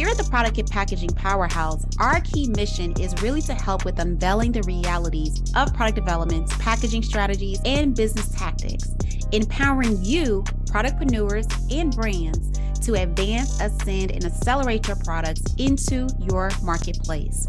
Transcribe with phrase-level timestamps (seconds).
[0.00, 3.98] here at the Product and Packaging Powerhouse, our key mission is really to help with
[3.98, 8.94] unveiling the realities of product developments, packaging strategies, and business tactics,
[9.32, 17.46] empowering you, productpreneurs, and brands to advance, ascend, and accelerate your products into your marketplace.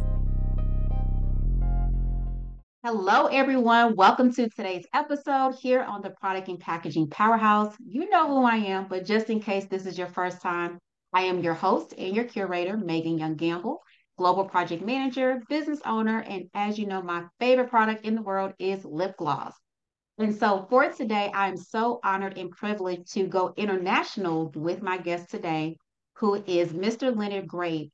[2.84, 3.96] Hello, everyone.
[3.96, 7.74] Welcome to today's episode here on the Product and Packaging Powerhouse.
[7.80, 10.82] You know who I am, but just in case this is your first time,
[11.14, 13.82] I am your host and your curator, Megan Young Gamble,
[14.18, 18.54] Global Project Manager, business owner, and as you know, my favorite product in the world
[18.60, 19.54] is lip gloss.
[20.18, 25.30] And so for today, I'm so honored and privileged to go international with my guest
[25.30, 25.78] today,
[26.14, 27.16] who is Mr.
[27.16, 27.92] Leonard Grape.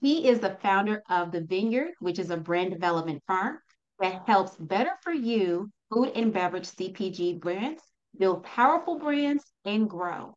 [0.00, 3.58] He is the founder of The Vineyard, which is a brand development firm
[4.00, 7.82] that helps better for you food and beverage CPG brands
[8.18, 10.34] build powerful brands and grow.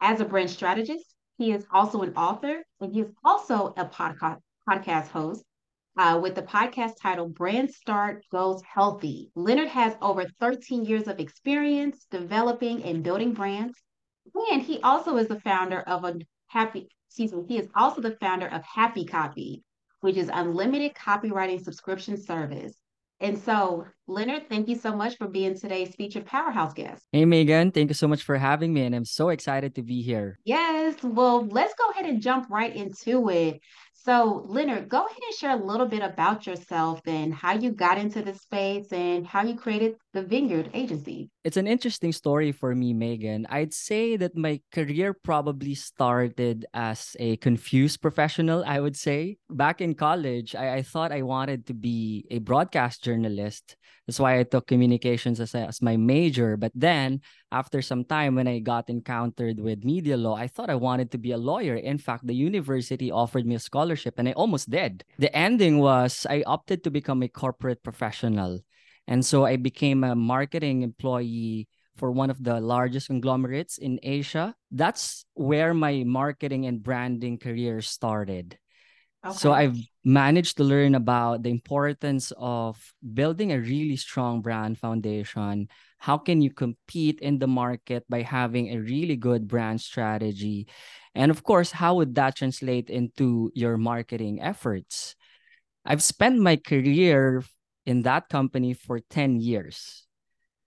[0.00, 4.40] As a brand strategist, he is also an author and he is also a podcast,
[4.68, 5.44] podcast host
[5.96, 9.30] uh, with the podcast title Brand Start Goes Healthy.
[9.36, 13.80] Leonard has over 13 years of experience developing and building brands.
[14.50, 18.16] And he also is the founder of a happy, excuse me, he is also the
[18.20, 19.62] founder of Happy Copy,
[20.00, 22.76] which is unlimited copywriting subscription service.
[23.20, 27.02] And so, Leonard, thank you so much for being today's featured powerhouse guest.
[27.12, 28.82] Hey, Megan, thank you so much for having me.
[28.82, 30.38] And I'm so excited to be here.
[30.44, 30.94] Yes.
[31.02, 33.60] Well, let's go ahead and jump right into it.
[34.04, 37.98] So, Leonard, go ahead and share a little bit about yourself and how you got
[37.98, 41.30] into the space and how you created the Vineyard Agency.
[41.42, 43.44] It's an interesting story for me, Megan.
[43.50, 49.38] I'd say that my career probably started as a confused professional, I would say.
[49.50, 53.76] Back in college, I, I thought I wanted to be a broadcast journalist.
[54.06, 56.56] That's why I took communications as, a, as my major.
[56.56, 60.74] But then, after some time, when I got encountered with media law, I thought I
[60.74, 61.76] wanted to be a lawyer.
[61.76, 65.04] In fact, the university offered me a scholarship and I almost did.
[65.18, 68.60] The ending was I opted to become a corporate professional.
[69.06, 74.54] And so I became a marketing employee for one of the largest conglomerates in Asia.
[74.70, 78.58] That's where my marketing and branding career started.
[79.28, 79.36] Okay.
[79.36, 85.68] So I've managed to learn about the importance of building a really strong brand foundation.
[85.98, 90.66] How can you compete in the market by having a really good brand strategy?
[91.14, 95.14] And of course, how would that translate into your marketing efforts?
[95.84, 97.44] I've spent my career
[97.84, 100.06] in that company for 10 years.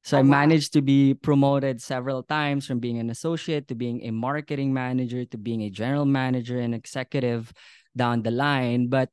[0.04, 0.80] So oh, I managed wow.
[0.80, 5.38] to be promoted several times from being an associate to being a marketing manager to
[5.38, 7.54] being a general manager and executive
[7.96, 8.88] down the line.
[8.88, 9.10] But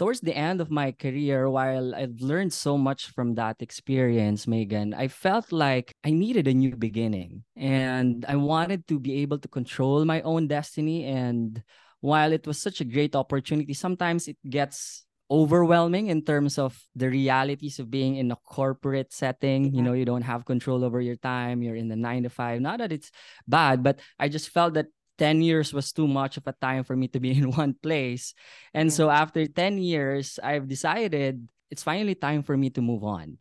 [0.00, 4.94] towards the end of my career, while I've learned so much from that experience, Megan,
[4.94, 9.48] I felt like I needed a new beginning and I wanted to be able to
[9.48, 11.04] control my own destiny.
[11.04, 11.62] And
[12.00, 17.08] while it was such a great opportunity, sometimes it gets overwhelming in terms of the
[17.08, 19.64] realities of being in a corporate setting.
[19.64, 19.84] You mm-hmm.
[19.84, 22.60] know, you don't have control over your time, you're in the nine to five.
[22.60, 23.10] Not that it's
[23.46, 24.86] bad, but I just felt that
[25.20, 28.32] 10 years was too much of a time for me to be in one place.
[28.72, 28.96] And yeah.
[28.96, 33.36] so after 10 years, I've decided it's finally time for me to move on.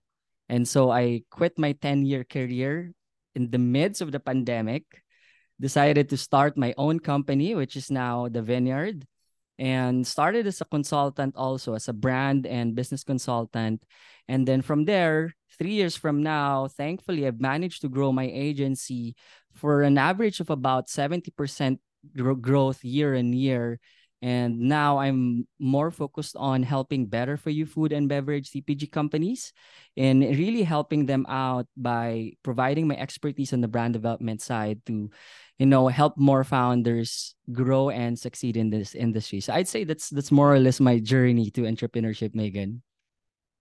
[0.52, 2.92] And so I quit my 10 year career
[3.34, 4.84] in the midst of the pandemic,
[5.62, 9.08] decided to start my own company, which is now The Vineyard,
[9.58, 13.86] and started as a consultant also, as a brand and business consultant.
[14.28, 19.16] And then from there, three years from now, thankfully, I've managed to grow my agency
[19.60, 21.78] for an average of about 70%
[22.16, 23.80] growth year and year.
[24.22, 29.54] And now I'm more focused on helping better for you food and beverage CPG companies
[29.96, 35.10] and really helping them out by providing my expertise on the brand development side to,
[35.58, 39.40] you know, help more founders grow and succeed in this industry.
[39.40, 42.84] So I'd say that's that's more or less my journey to entrepreneurship, Megan.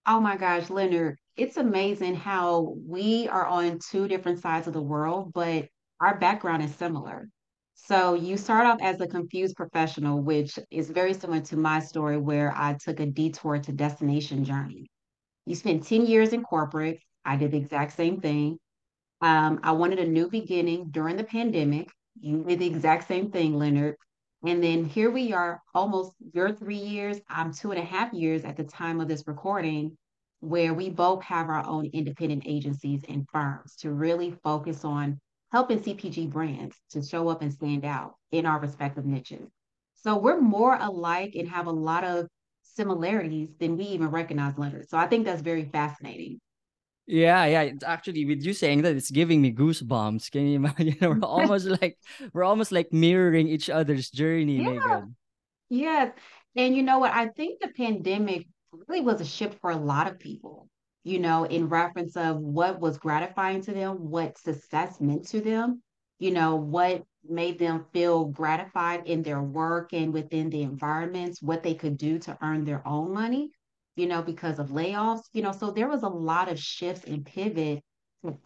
[0.06, 4.82] Oh my gosh, Leonard, it's amazing how we are on two different sides of the
[4.82, 5.68] world, but
[6.00, 7.28] our background is similar.
[7.74, 12.18] So you start off as a confused professional, which is very similar to my story
[12.18, 14.90] where I took a detour to destination journey.
[15.46, 17.00] You spent 10 years in corporate.
[17.24, 18.58] I did the exact same thing.
[19.20, 21.88] Um, I wanted a new beginning during the pandemic.
[22.20, 23.96] You did the exact same thing, Leonard.
[24.44, 27.18] And then here we are, almost your three years.
[27.28, 29.96] I'm two and a half years at the time of this recording,
[30.40, 35.18] where we both have our own independent agencies and firms to really focus on
[35.52, 39.48] helping CPG brands to show up and stand out in our respective niches.
[39.94, 42.28] So we're more alike and have a lot of
[42.62, 44.88] similarities than we even recognize, Leonard.
[44.88, 46.40] So I think that's very fascinating.
[47.06, 47.62] Yeah, yeah.
[47.62, 50.30] It's actually with you saying that it's giving me goosebumps.
[50.30, 50.96] Can you imagine?
[51.00, 51.96] We're almost like
[52.32, 54.70] we're almost like mirroring each other's journey, yeah.
[54.70, 55.16] Megan.
[55.70, 56.12] Yes.
[56.54, 57.12] And you know what?
[57.12, 60.67] I think the pandemic really was a shift for a lot of people,
[61.04, 65.82] you know, in reference of what was gratifying to them, what success meant to them,
[66.18, 71.62] you know, what made them feel gratified in their work and within the environments, what
[71.62, 73.50] they could do to earn their own money,
[73.96, 77.24] you know, because of layoffs, you know, so there was a lot of shifts and
[77.24, 77.82] pivot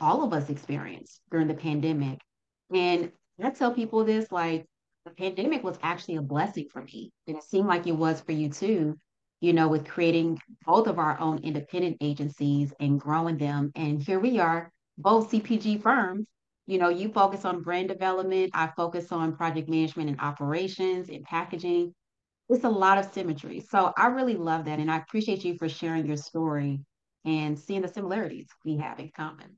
[0.00, 2.20] all of us experienced during the pandemic.
[2.72, 3.12] And
[3.42, 4.66] I tell people this like,
[5.04, 7.10] the pandemic was actually a blessing for me.
[7.26, 8.96] And it seemed like it was for you too,
[9.42, 13.72] you know, with creating both of our own independent agencies and growing them.
[13.74, 16.26] And here we are, both CPG firms.
[16.66, 21.24] You know, you focus on brand development, I focus on project management and operations and
[21.24, 21.92] packaging.
[22.48, 23.66] It's a lot of symmetry.
[23.68, 24.78] So I really love that.
[24.78, 26.78] And I appreciate you for sharing your story
[27.24, 29.56] and seeing the similarities we have in common.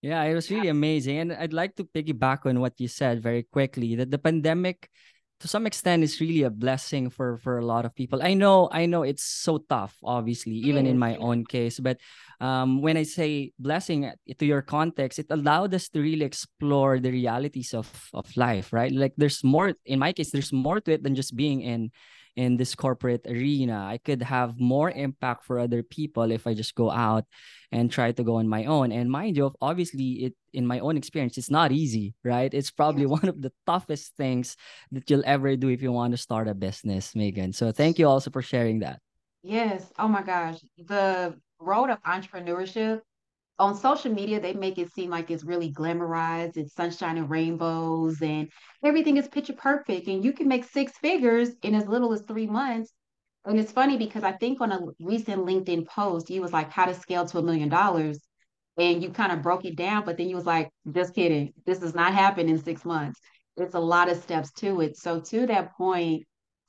[0.00, 1.18] Yeah, it was really amazing.
[1.18, 4.88] And I'd like to piggyback on what you said very quickly that the pandemic
[5.42, 8.22] to some extent is really a blessing for for a lot of people.
[8.22, 11.98] I know I know it's so tough obviously even in my own case, but
[12.38, 14.06] um when I say blessing
[14.38, 18.94] to your context, it allowed us to really explore the realities of of life, right?
[18.94, 21.90] Like there's more in my case there's more to it than just being in
[22.36, 23.84] in this corporate arena.
[23.84, 27.24] I could have more impact for other people if I just go out
[27.70, 28.92] and try to go on my own.
[28.92, 32.52] And mind you, obviously, it in my own experience, it's not easy, right?
[32.52, 34.56] It's probably one of the toughest things
[34.92, 37.52] that you'll ever do if you want to start a business, Megan.
[37.52, 39.00] So thank you also for sharing that.
[39.42, 39.90] Yes.
[39.98, 40.60] Oh my gosh.
[40.78, 43.00] The road of entrepreneurship
[43.58, 48.20] on social media, they make it seem like it's really glamorized, it's sunshine and rainbows,
[48.22, 48.48] and
[48.84, 50.08] everything is picture perfect.
[50.08, 52.92] And you can make six figures in as little as three months.
[53.44, 56.86] And it's funny because I think on a recent LinkedIn post, you was like, how
[56.86, 58.20] to scale to a million dollars.
[58.78, 61.52] And you kind of broke it down, but then you was like, just kidding.
[61.66, 63.20] This does not happen in six months.
[63.56, 64.96] It's a lot of steps to it.
[64.96, 66.24] So to that point,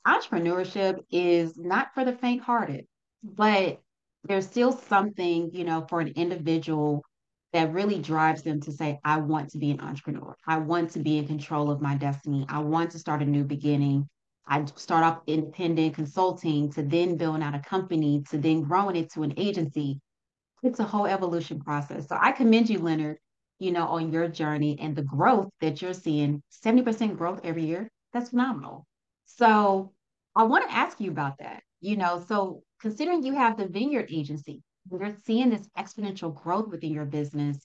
[0.06, 2.86] entrepreneurship is not for the faint-hearted,
[3.22, 3.80] but
[4.24, 7.04] there's still something, you know, for an individual
[7.52, 10.34] that really drives them to say, I want to be an entrepreneur.
[10.46, 12.44] I want to be in control of my destiny.
[12.48, 14.08] I want to start a new beginning.
[14.46, 19.12] I start off independent consulting to then building out a company to then growing it
[19.12, 20.00] to an agency.
[20.62, 22.08] It's a whole evolution process.
[22.08, 23.18] So I commend you, Leonard,
[23.58, 27.88] you know, on your journey and the growth that you're seeing 70% growth every year.
[28.12, 28.86] That's phenomenal.
[29.26, 29.92] So
[30.34, 31.62] I want to ask you about that.
[31.84, 36.94] You know, so considering you have the vineyard agency, you're seeing this exponential growth within
[36.94, 37.58] your business,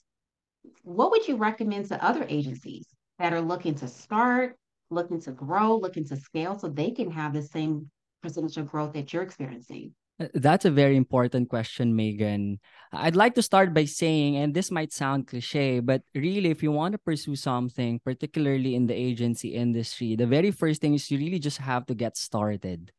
[0.82, 2.84] what would you recommend to other agencies
[3.18, 4.56] that are looking to start,
[4.90, 7.90] looking to grow, looking to scale so they can have the same
[8.22, 9.94] percentage of growth that you're experiencing?
[10.20, 12.60] Uh, that's a very important question, Megan.
[12.92, 16.72] I'd like to start by saying, and this might sound cliche, but really, if you
[16.72, 21.16] want to pursue something, particularly in the agency industry, the very first thing is you
[21.16, 22.92] really just have to get started.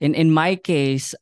[0.00, 1.14] In in my case,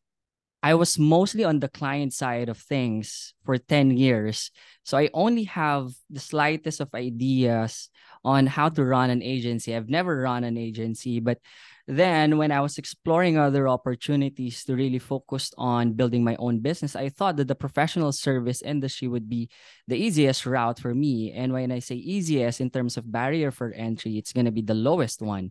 [0.62, 4.50] I was mostly on the client side of things for 10 years.
[4.82, 7.90] So I only have the slightest of ideas
[8.24, 9.74] on how to run an agency.
[9.74, 11.38] I've never run an agency, but
[11.86, 16.96] then when I was exploring other opportunities to really focus on building my own business,
[16.96, 19.48] I thought that the professional service industry would be
[19.86, 21.32] the easiest route for me.
[21.32, 24.62] And when I say easiest in terms of barrier for entry, it's going to be
[24.62, 25.50] the lowest one.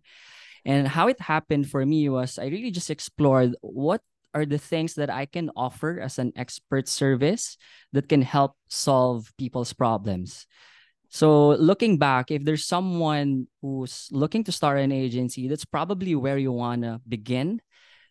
[0.64, 4.02] And how it happened for me was I really just explored what
[4.34, 7.56] are the things that I can offer as an expert service
[7.92, 10.46] that can help solve people's problems.
[11.08, 16.36] So, looking back, if there's someone who's looking to start an agency, that's probably where
[16.36, 17.60] you want to begin.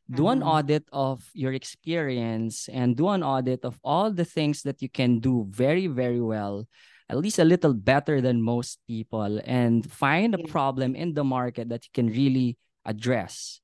[0.10, 0.42] Do mm-hmm.
[0.42, 4.90] an audit of your experience and do an audit of all the things that you
[4.90, 6.66] can do very, very well,
[7.10, 11.70] at least a little better than most people, and find a problem in the market
[11.70, 13.62] that you can really address.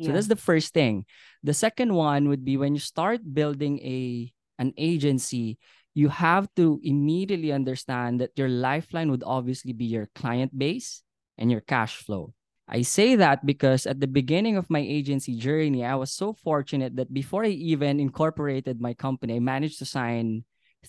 [0.00, 1.04] So that's the first thing.
[1.42, 5.58] The second one would be when you start building a an agency,
[5.94, 11.02] you have to immediately understand that your lifeline would obviously be your client base
[11.38, 12.34] and your cash flow.
[12.68, 16.94] I say that because at the beginning of my agency journey, I was so fortunate
[16.96, 20.44] that before I even incorporated my company, I managed to sign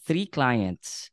[0.06, 1.10] three clients.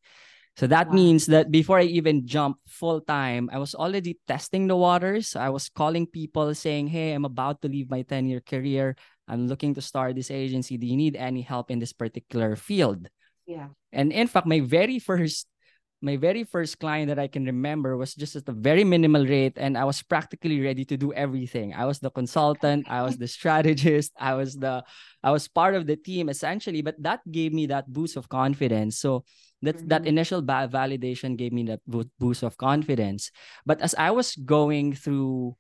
[0.59, 0.95] So that wow.
[0.95, 5.37] means that before I even jumped full time, I was already testing the waters.
[5.37, 8.97] I was calling people saying, Hey, I'm about to leave my 10 year career.
[9.29, 10.77] I'm looking to start this agency.
[10.77, 13.07] Do you need any help in this particular field?
[13.47, 13.69] Yeah.
[13.93, 15.47] And in fact, my very first
[16.01, 19.55] my very first client that I can remember was just at a very minimal rate,
[19.57, 21.75] and I was practically ready to do everything.
[21.75, 24.85] I was the consultant, I was the strategist, I was the
[25.23, 28.99] I was part of the team essentially, but that gave me that boost of confidence.
[28.99, 29.25] So
[29.63, 29.89] that mm-hmm.
[29.89, 31.81] that initial ba- validation gave me that
[32.19, 33.31] boost of confidence.
[33.67, 35.57] But as I was going through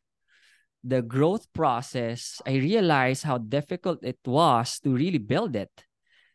[0.84, 5.70] the growth process, I realized how difficult it was to really build it.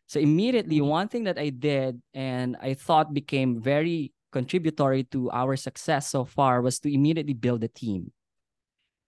[0.06, 0.88] So immediately, mm-hmm.
[0.88, 6.24] one thing that I did and I thought became very contributory to our success so
[6.24, 8.12] far was to immediately build a team.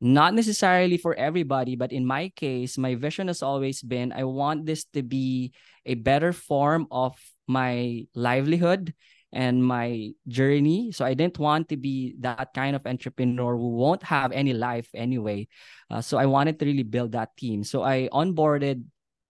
[0.00, 4.64] Not necessarily for everybody, but in my case, my vision has always been I want
[4.64, 5.52] this to be
[5.84, 8.94] a better form of my livelihood
[9.32, 10.92] and my journey.
[10.92, 14.88] So I didn't want to be that kind of entrepreneur who won't have any life
[14.94, 15.48] anyway.
[15.90, 17.64] Uh, so I wanted to really build that team.
[17.64, 18.84] So I onboarded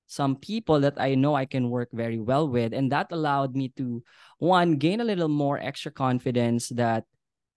[0.06, 2.72] some people that I know I can work very well with.
[2.72, 4.02] And that allowed me to,
[4.38, 7.04] one, gain a little more extra confidence that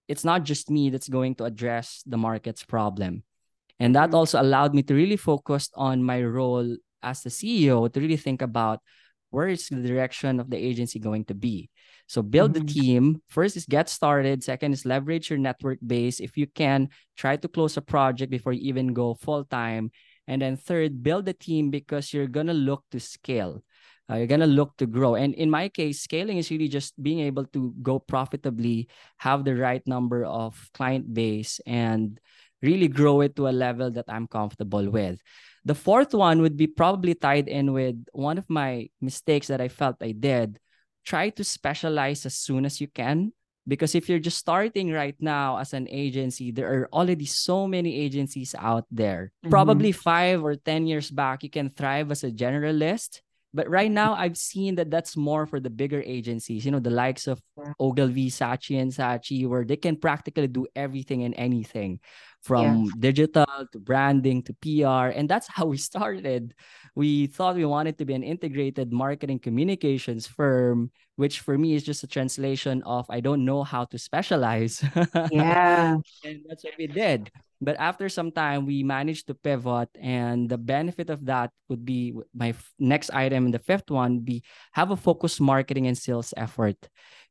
[0.08, 3.24] it's not just me that's going to address the market's problem.
[3.80, 4.16] And that mm-hmm.
[4.16, 8.42] also allowed me to really focus on my role as the CEO to really think
[8.42, 8.82] about
[9.30, 11.70] where is the direction of the agency going to be
[12.10, 12.66] so build mm-hmm.
[12.66, 13.22] the team.
[13.30, 14.42] First is get started.
[14.42, 16.20] Second is leverage your network base.
[16.20, 19.94] If you can, try to close a project before you even go full time.
[20.26, 23.62] And then third, build the team because you're gonna look to scale.
[24.10, 25.14] Uh, you're gonna look to grow.
[25.14, 29.54] And in my case, scaling is really just being able to go profitably, have the
[29.54, 32.20] right number of client base, and
[32.64, 35.22] really grow it to a level that I'm comfortable with.
[35.66, 39.68] The fourth one would be probably tied in with one of my mistakes that I
[39.68, 40.60] felt I did
[41.06, 43.34] try to specialize as soon as you can
[43.68, 47.96] because if you're just starting right now as an agency there are already so many
[47.96, 49.50] agencies out there mm-hmm.
[49.50, 53.22] probably 5 or 10 years back you can thrive as a generalist
[53.54, 56.90] but right now i've seen that that's more for the bigger agencies you know the
[56.90, 57.42] likes of
[57.80, 62.00] ogilvy saatchi and saatchi where they can practically do everything and anything
[62.42, 62.92] from yeah.
[63.00, 65.12] digital to branding to PR.
[65.16, 66.54] And that's how we started.
[66.96, 71.84] We thought we wanted to be an integrated marketing communications firm, which for me is
[71.84, 74.84] just a translation of I don't know how to specialize.
[75.32, 75.98] Yeah.
[76.24, 77.32] and that's what we did.
[77.62, 79.90] But after some time, we managed to pivot.
[80.00, 84.44] And the benefit of that would be my next item, and the fifth one be
[84.74, 86.78] have a focused marketing and sales effort.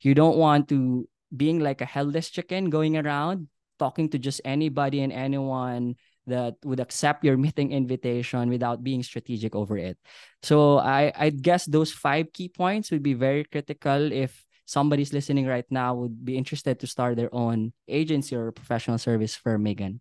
[0.01, 5.01] You don't want to being like a headless chicken going around talking to just anybody
[5.01, 5.95] and anyone
[6.27, 9.97] that would accept your meeting invitation without being strategic over it.
[10.43, 15.47] So I I guess those five key points would be very critical if somebody's listening
[15.47, 20.01] right now would be interested to start their own agency or professional service firm, Megan.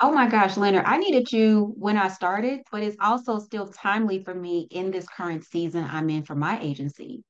[0.00, 4.22] Oh my gosh, Leonard, I needed you when I started, but it's also still timely
[4.22, 7.24] for me in this current season I'm in for my agency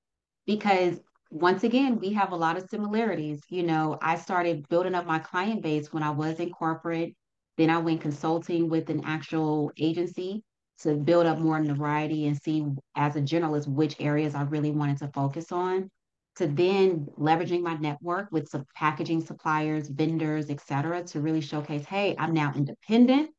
[0.47, 3.43] because once again, we have a lot of similarities.
[3.51, 7.15] You know, I started building up my client base when I was in corporate.
[7.59, 10.43] Then I went consulting with an actual agency
[10.81, 14.99] to build up more notoriety and see as a journalist which areas I really wanted
[14.99, 15.91] to focus on.
[16.39, 21.85] To then leveraging my network with some packaging suppliers, vendors, et cetera, to really showcase,
[21.85, 23.31] hey, I'm now independent.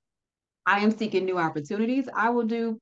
[0.65, 2.09] I am seeking new opportunities.
[2.13, 2.77] I will do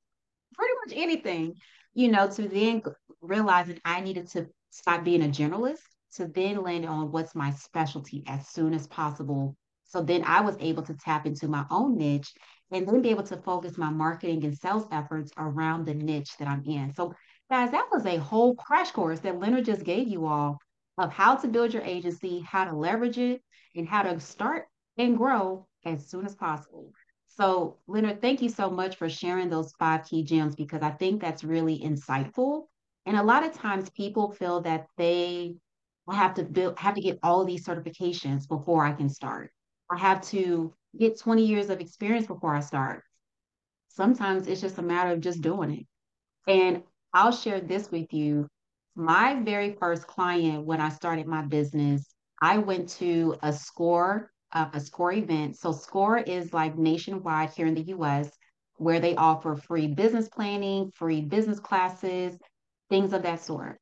[0.54, 1.54] pretty much anything,
[1.94, 2.82] you know, to then
[3.20, 5.78] realizing I needed to stop being a generalist
[6.14, 9.56] to then land on what's my specialty as soon as possible.
[9.84, 12.32] So then I was able to tap into my own niche
[12.70, 16.48] and then be able to focus my marketing and sales efforts around the niche that
[16.48, 16.92] I'm in.
[16.92, 17.14] So,
[17.50, 20.58] guys, that was a whole crash course that Leonard just gave you all
[20.98, 23.42] of how to build your agency, how to leverage it,
[23.76, 26.92] and how to start and grow as soon as possible.
[27.28, 31.20] So, Leonard, thank you so much for sharing those five key gems because I think
[31.20, 32.66] that's really insightful
[33.08, 35.56] and a lot of times people feel that they
[36.06, 39.50] will have to build have to get all these certifications before I can start.
[39.90, 43.02] I have to get 20 years of experience before I start.
[43.88, 45.86] Sometimes it's just a matter of just doing it.
[46.50, 48.46] And I'll share this with you.
[48.94, 52.04] My very first client when I started my business,
[52.40, 55.56] I went to a score uh, a score event.
[55.56, 58.30] So score is like nationwide here in the US
[58.76, 62.36] where they offer free business planning, free business classes,
[62.88, 63.78] things of that sort.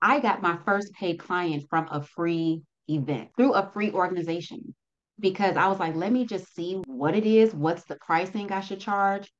[0.00, 4.74] I got my first paid client from a free event through a free organization
[5.20, 8.60] because I was like, let me just see what it is, what's the pricing I
[8.60, 9.30] should charge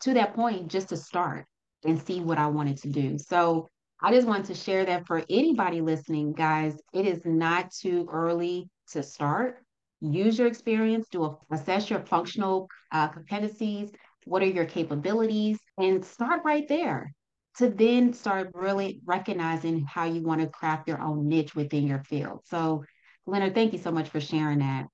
[0.00, 1.44] to that point, just to start
[1.84, 3.18] and see what I wanted to do.
[3.18, 3.68] So
[4.02, 8.68] I just wanted to share that for anybody listening, guys, it is not too early
[8.92, 9.62] to start.
[10.00, 13.92] Use your experience, do a, assess your functional uh, competencies,
[14.24, 17.12] what are your capabilities, and start right there
[17.58, 22.02] to then start really recognizing how you want to craft your own niche within your
[22.04, 22.40] field.
[22.46, 22.84] So,
[23.26, 24.86] Leonard, thank you so much for sharing that.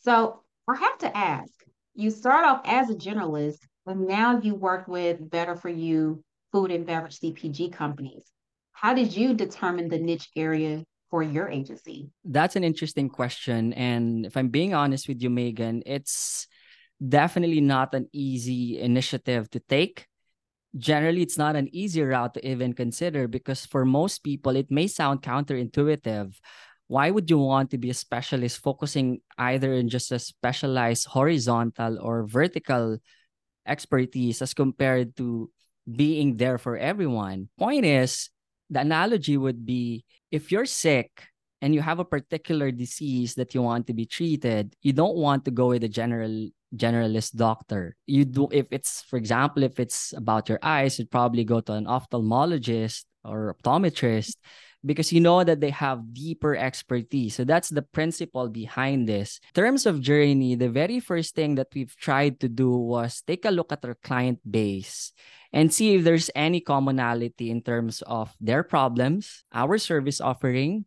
[0.00, 1.52] So, I have to ask
[1.96, 6.22] you start off as a generalist, but now you work with Better For You
[6.56, 8.32] food and beverage CPG companies.
[8.72, 12.08] How did you determine the niche area for your agency?
[12.24, 13.74] That's an interesting question.
[13.74, 16.46] And if I'm being honest with you, Megan, it's
[16.96, 20.06] definitely not an easy initiative to take.
[20.78, 24.86] Generally, it's not an easy route to even consider because for most people, it may
[24.86, 26.40] sound counterintuitive.
[26.88, 32.00] Why would you want to be a specialist focusing either in just a specialized horizontal
[32.00, 32.96] or vertical
[33.66, 35.50] expertise as compared to
[35.90, 37.48] being there for everyone?
[37.58, 38.30] Point is,
[38.70, 41.10] the analogy would be if you're sick
[41.62, 45.44] and you have a particular disease that you want to be treated, you don't want
[45.44, 47.96] to go with a general generalist doctor.
[48.06, 51.72] You do if it's for example, if it's about your eyes, you'd probably go to
[51.72, 54.34] an ophthalmologist or optometrist
[54.86, 57.34] because you know that they have deeper expertise.
[57.34, 59.40] So that's the principle behind this.
[59.54, 63.44] In terms of journey, the very first thing that we've tried to do was take
[63.44, 65.12] a look at our client base
[65.52, 70.86] and see if there's any commonality in terms of their problems, our service offering,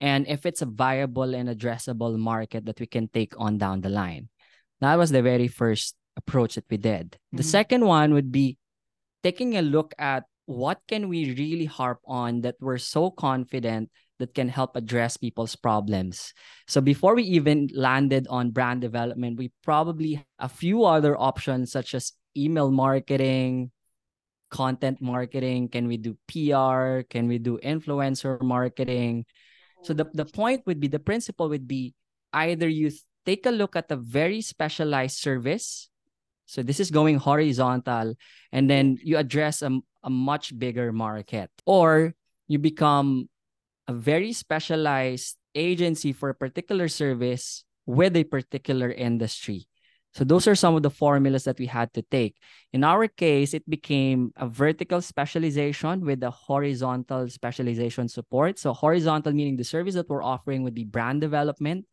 [0.00, 3.88] and if it's a viable and addressable market that we can take on down the
[3.88, 4.28] line.
[4.80, 7.12] That was the very first approach that we did.
[7.12, 7.36] Mm-hmm.
[7.36, 8.58] The second one would be
[9.22, 14.34] taking a look at what can we really harp on that we're so confident that
[14.34, 16.32] can help address people's problems.
[16.68, 21.94] So before we even landed on brand development, we probably a few other options such
[21.94, 23.70] as email marketing,
[24.50, 29.26] content marketing, can we do PR, can we do influencer marketing?
[29.82, 31.94] So the, the point would be the principle would be
[32.32, 32.90] either you
[33.26, 35.88] take a look at a very specialized service.
[36.46, 38.14] So this is going horizontal,
[38.52, 42.14] and then you address a, a much bigger market, or
[42.46, 43.28] you become
[43.88, 49.66] a very specialized agency for a particular service with a particular industry.
[50.14, 52.36] So those are some of the formulas that we had to take.
[52.72, 58.60] In our case, it became a vertical specialization with a horizontal specialization support.
[58.60, 61.86] So horizontal meaning the service that we're offering would be brand development.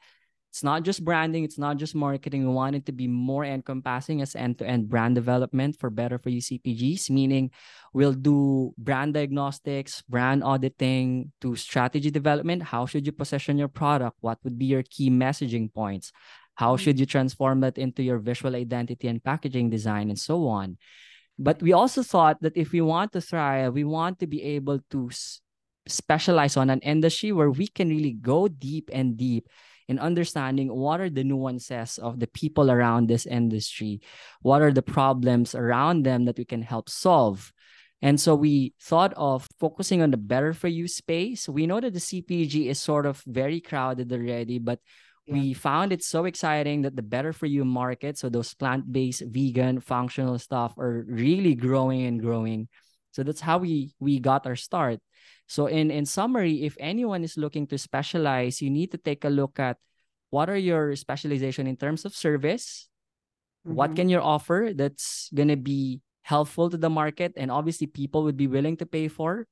[0.52, 2.44] It's not just branding, it's not just marketing.
[2.46, 6.42] We want it to be more encompassing as end-to-end brand development for better for you
[6.42, 7.52] CPGs, meaning
[7.94, 12.64] we'll do brand diagnostics, brand auditing to strategy development.
[12.64, 14.18] How should you position your product?
[14.20, 16.12] What would be your key messaging points?
[16.56, 16.84] How mm-hmm.
[16.84, 20.78] should you transform that into your visual identity and packaging design and so on?
[21.40, 24.84] But we also thought that if we want to thrive, we want to be able
[24.92, 25.40] to s-
[25.88, 29.48] specialize on an industry where we can really go deep and deep
[29.92, 34.00] in understanding what are the nuances of the people around this industry,
[34.42, 37.52] what are the problems around them that we can help solve.
[38.02, 41.50] And so we thought of focusing on the better for you space.
[41.50, 44.80] We know that the CPG is sort of very crowded already, but
[45.28, 49.24] we found it so exciting that the better for you market, so those plant based,
[49.28, 52.68] vegan, functional stuff are really growing and growing.
[53.12, 55.00] So that's how we we got our start.
[55.52, 59.34] So in in summary, if anyone is looking to specialize, you need to take a
[59.34, 59.76] look at
[60.32, 62.88] what are your specialization in terms of service,
[63.68, 63.76] mm-hmm.
[63.76, 68.40] what can you offer that's gonna be helpful to the market, and obviously people would
[68.40, 69.44] be willing to pay for.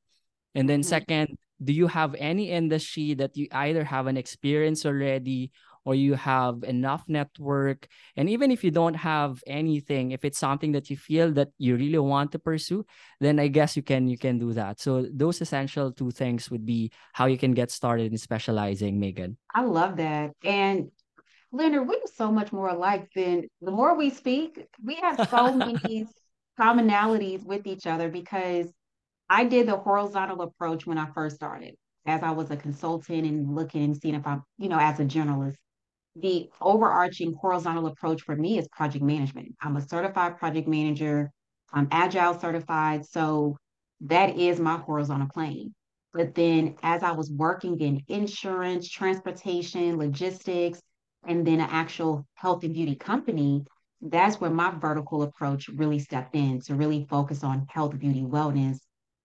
[0.55, 1.03] And then mm-hmm.
[1.03, 5.51] second, do you have any industry that you either have an experience already
[5.85, 10.71] or you have enough network and even if you don't have anything if it's something
[10.71, 12.85] that you feel that you really want to pursue
[13.19, 14.79] then i guess you can you can do that.
[14.79, 19.37] So those essential two things would be how you can get started in specializing megan.
[19.53, 20.31] I love that.
[20.43, 20.91] And
[21.51, 26.05] leonard we're so much more alike than the more we speak we have so many
[26.59, 28.67] commonalities with each other because
[29.29, 33.55] I did the horizontal approach when I first started, as I was a consultant and
[33.55, 35.57] looking and seeing if I'm, you know, as a journalist.
[36.15, 39.55] The overarching horizontal approach for me is project management.
[39.61, 41.31] I'm a certified project manager.
[41.71, 43.05] I'm agile certified.
[43.05, 43.57] So
[44.01, 45.73] that is my horizontal plane.
[46.13, 50.81] But then as I was working in insurance, transportation, logistics,
[51.25, 53.63] and then an actual health and beauty company,
[54.01, 58.79] that's where my vertical approach really stepped in to really focus on health, beauty, wellness,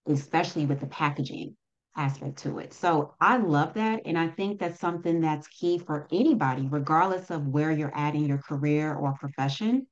[0.06, 1.56] especially with the packaging
[1.96, 2.72] aspect to it.
[2.72, 4.02] So I love that.
[4.04, 8.26] And I think that's something that's key for anybody, regardless of where you're at in
[8.26, 9.86] your career or profession,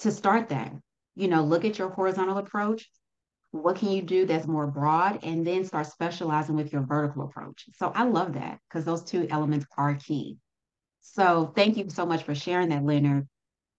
[0.00, 0.72] to start that.
[1.16, 2.88] You know, look at your horizontal approach.
[3.52, 5.20] What can you do that's more broad?
[5.22, 7.66] And then start specializing with your vertical approach.
[7.76, 10.38] So I love that because those two elements are key.
[11.02, 13.28] So thank you so much for sharing that, Leonard.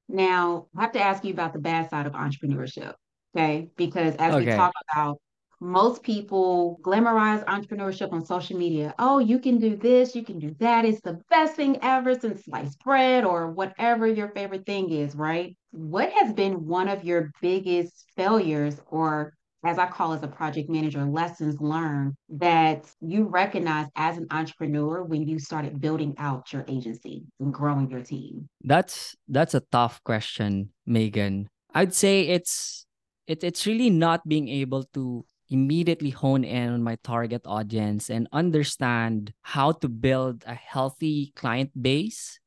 [0.07, 2.93] Now, I have to ask you about the bad side of entrepreneurship.
[3.35, 3.69] Okay.
[3.75, 4.45] Because as okay.
[4.45, 5.19] we talk about
[5.59, 8.93] most people glamorize entrepreneurship on social media.
[8.99, 10.85] Oh, you can do this, you can do that.
[10.85, 15.55] It's the best thing ever since sliced bread or whatever your favorite thing is, right?
[15.71, 19.33] What has been one of your biggest failures or
[19.65, 25.03] as I call as a project manager, lessons learned that you recognize as an entrepreneur
[25.03, 28.47] when you started building out your agency and growing your team?
[28.63, 31.49] That's that's a tough question, Megan.
[31.73, 32.85] I'd say it's
[33.27, 38.27] it, it's really not being able to immediately hone in on my target audience and
[38.31, 42.39] understand how to build a healthy client base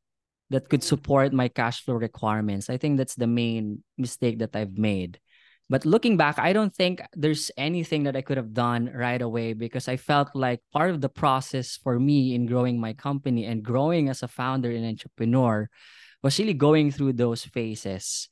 [0.51, 0.89] that could mm-hmm.
[0.89, 2.71] support my cash flow requirements.
[2.71, 5.21] I think that's the main mistake that I've made.
[5.71, 9.53] But looking back, I don't think there's anything that I could have done right away
[9.53, 13.63] because I felt like part of the process for me in growing my company and
[13.63, 15.69] growing as a founder and entrepreneur
[16.23, 18.29] was really going through those phases.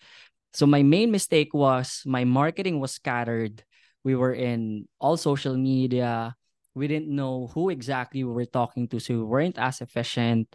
[0.54, 3.62] So my main mistake was my marketing was scattered.
[4.06, 6.38] We were in all social media.
[6.78, 10.46] We didn't know who exactly we were talking to, so we weren't as efficient.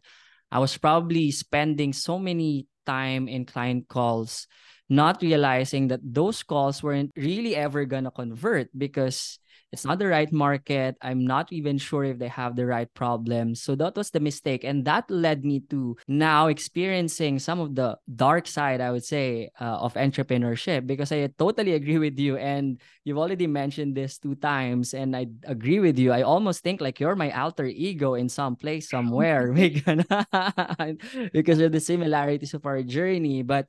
[0.48, 4.48] I was probably spending so many time in client calls
[4.88, 9.40] not realizing that those calls weren't really ever to convert because
[9.72, 10.98] it's not the right market.
[11.02, 13.56] I'm not even sure if they have the right problem.
[13.56, 14.64] So that was the mistake.
[14.64, 19.50] And that led me to now experiencing some of the dark side, I would say,
[19.60, 22.36] uh, of entrepreneurship because I totally agree with you.
[22.36, 24.94] And you've already mentioned this two times.
[24.94, 26.12] And I agree with you.
[26.12, 29.54] I almost think like you're my alter ego in some place somewhere,
[31.34, 33.44] because of the similarities of our journey.
[33.44, 33.68] But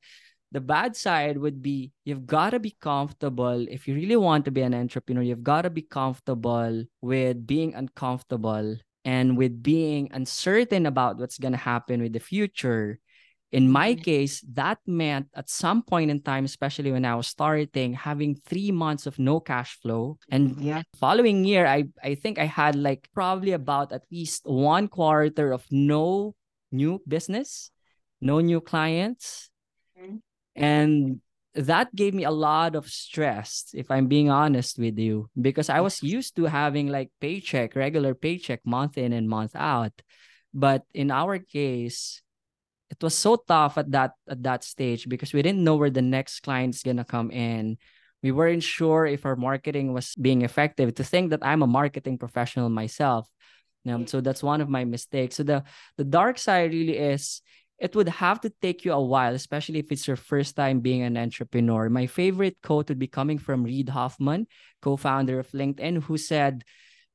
[0.52, 4.50] the bad side would be you've got to be comfortable if you really want to
[4.50, 10.86] be an entrepreneur you've got to be comfortable with being uncomfortable and with being uncertain
[10.86, 13.00] about what's going to happen with the future
[13.50, 14.02] in my mm-hmm.
[14.02, 18.70] case that meant at some point in time especially when i was starting having three
[18.70, 23.08] months of no cash flow and yeah following year i i think i had like
[23.14, 26.34] probably about at least one quarter of no
[26.70, 27.70] new business
[28.20, 29.50] no new clients
[29.98, 30.16] mm-hmm.
[30.54, 31.20] And
[31.54, 35.80] that gave me a lot of stress, if I'm being honest with you, because I
[35.80, 39.92] was used to having like paycheck, regular paycheck month in and month out.
[40.54, 42.22] But in our case,
[42.90, 46.02] it was so tough at that at that stage because we didn't know where the
[46.04, 47.78] next client's gonna come in.
[48.22, 50.94] We weren't sure if our marketing was being effective.
[50.96, 53.28] To think that I'm a marketing professional myself,
[53.88, 55.36] um, so that's one of my mistakes.
[55.36, 55.64] So the
[55.96, 57.40] the dark side really is
[57.82, 61.02] it would have to take you a while, especially if it's your first time being
[61.02, 61.90] an entrepreneur.
[61.90, 64.46] My favorite quote would be coming from Reid Hoffman,
[64.80, 66.62] co founder of LinkedIn, who said,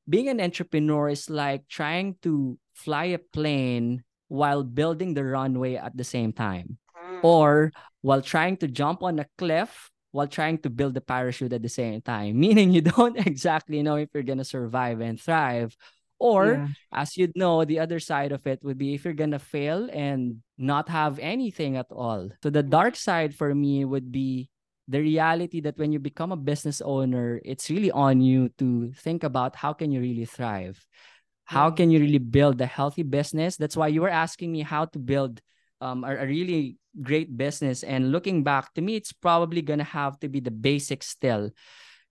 [0.09, 5.95] Being an entrepreneur is like trying to fly a plane while building the runway at
[5.95, 7.23] the same time, mm.
[7.23, 11.63] or while trying to jump on a cliff while trying to build the parachute at
[11.63, 15.77] the same time, meaning you don't exactly know if you're going to survive and thrive
[16.19, 16.67] or, yeah.
[16.93, 19.89] as you'd know, the other side of it would be if you're going to fail
[19.93, 22.29] and not have anything at all.
[22.43, 24.49] So, the dark side for me would be
[24.87, 29.23] the reality that when you become a business owner, it's really on you to think
[29.23, 30.83] about how can you really thrive?
[31.43, 33.55] How can you really build a healthy business?
[33.55, 35.41] That's why you were asking me how to build
[35.79, 37.83] um, a, a really great business.
[37.83, 41.51] And looking back, to me, it's probably going to have to be the basics still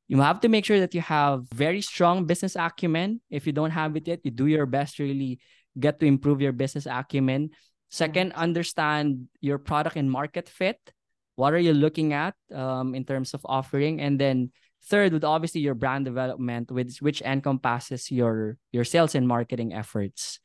[0.09, 3.21] you have to make sure that you have very strong business acumen.
[3.31, 5.41] If you don't have it yet, you do your best to really
[5.79, 7.51] get to improve your business acumen.
[7.91, 10.79] Second, understand your product and market fit.
[11.35, 14.01] What are you looking at um, in terms of offering?
[14.01, 14.53] And then
[14.87, 20.41] third would obviously your brand development, which which encompasses your your sales and marketing efforts.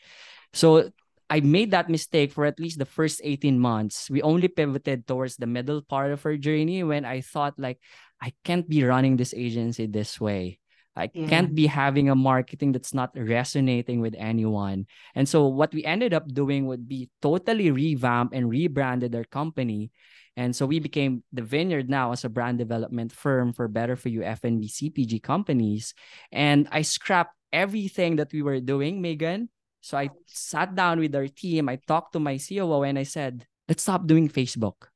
[0.54, 0.92] So
[1.32, 4.10] I made that mistake for at least the first 18 months.
[4.10, 7.80] We only pivoted towards the middle part of our journey when I thought like
[8.22, 10.60] I can't be running this agency this way.
[10.96, 11.28] I yeah.
[11.28, 14.86] can't be having a marketing that's not resonating with anyone.
[15.16, 19.92] And so what we ended up doing would be totally revamp and rebranded our company.
[20.36, 24.10] And so we became the Vineyard now as a brand development firm for better for
[24.10, 25.94] you F&B CPG companies.
[26.32, 29.50] And I scrapped everything that we were doing, Megan.
[29.82, 31.70] So I sat down with our team.
[31.70, 34.92] I talked to my COO and I said, let's stop doing Facebook.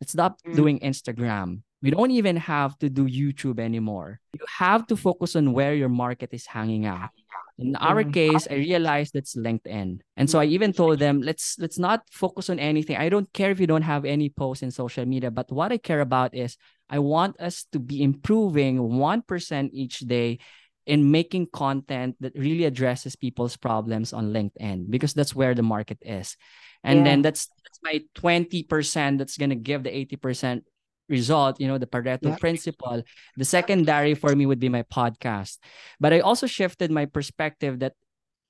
[0.00, 0.54] Let's stop mm.
[0.54, 1.62] doing Instagram.
[1.82, 4.20] We don't even have to do YouTube anymore.
[4.32, 7.10] You have to focus on where your market is hanging out.
[7.58, 8.10] In our mm-hmm.
[8.10, 10.00] case, I realized that's LinkedIn.
[10.16, 12.96] And so I even told them, let's let's not focus on anything.
[12.96, 15.78] I don't care if you don't have any posts in social media, but what I
[15.78, 16.56] care about is
[16.90, 20.38] I want us to be improving 1% each day
[20.86, 25.98] in making content that really addresses people's problems on LinkedIn because that's where the market
[26.00, 26.36] is.
[26.84, 27.04] And yeah.
[27.04, 30.62] then that's that's my 20% that's going to give the 80%
[31.08, 32.36] result, you know, the Pareto yeah.
[32.36, 33.02] principle.
[33.36, 35.58] The secondary for me would be my podcast.
[36.00, 37.94] But I also shifted my perspective that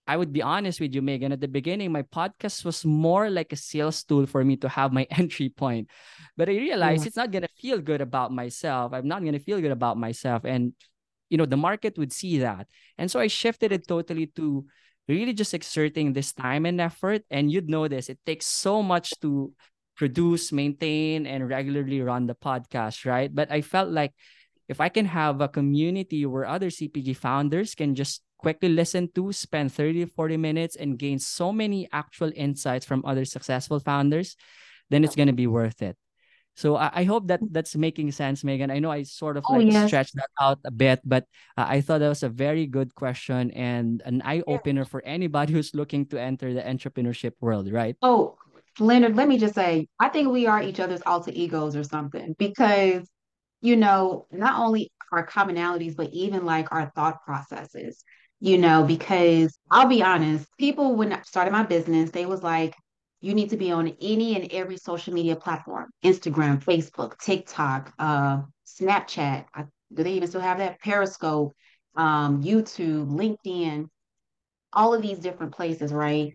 [0.06, 1.32] I would be honest with you, Megan.
[1.32, 4.92] At the beginning, my podcast was more like a sales tool for me to have
[4.92, 5.90] my entry point.
[6.36, 7.08] But I realized yeah.
[7.08, 8.92] it's not gonna feel good about myself.
[8.92, 10.44] I'm not gonna feel good about myself.
[10.44, 10.72] And
[11.28, 12.68] you know, the market would see that.
[12.98, 14.64] And so I shifted it totally to
[15.08, 17.22] really just exerting this time and effort.
[17.30, 19.52] And you'd notice it takes so much to
[19.96, 23.32] produce, maintain, and regularly run the podcast, right?
[23.34, 24.12] But I felt like
[24.68, 29.32] if I can have a community where other CPG founders can just quickly listen to,
[29.32, 34.36] spend 30 to 40 minutes, and gain so many actual insights from other successful founders,
[34.90, 35.96] then it's going to be worth it.
[36.56, 38.70] So I, I, hope that that's making sense, Megan.
[38.70, 39.88] I know I sort of oh, like yes.
[39.88, 41.24] stretched that out a bit, but
[41.58, 44.88] uh, I thought that was a very good question and an eye opener yeah.
[44.88, 47.94] for anybody who's looking to enter the entrepreneurship world, right?
[48.00, 48.38] Oh,
[48.78, 52.34] Leonard, let me just say, I think we are each other's alter egos or something
[52.38, 53.08] because,
[53.60, 58.04] you know, not only our commonalities, but even like our thought processes,
[58.40, 62.74] you know, because I'll be honest, people when I started my business, they was like,
[63.20, 68.42] you need to be on any and every social media platform Instagram, Facebook, TikTok, uh,
[68.66, 69.46] Snapchat.
[69.54, 70.80] I, do they even still have that?
[70.80, 71.54] Periscope,
[71.96, 73.86] um, YouTube, LinkedIn,
[74.72, 76.34] all of these different places, right?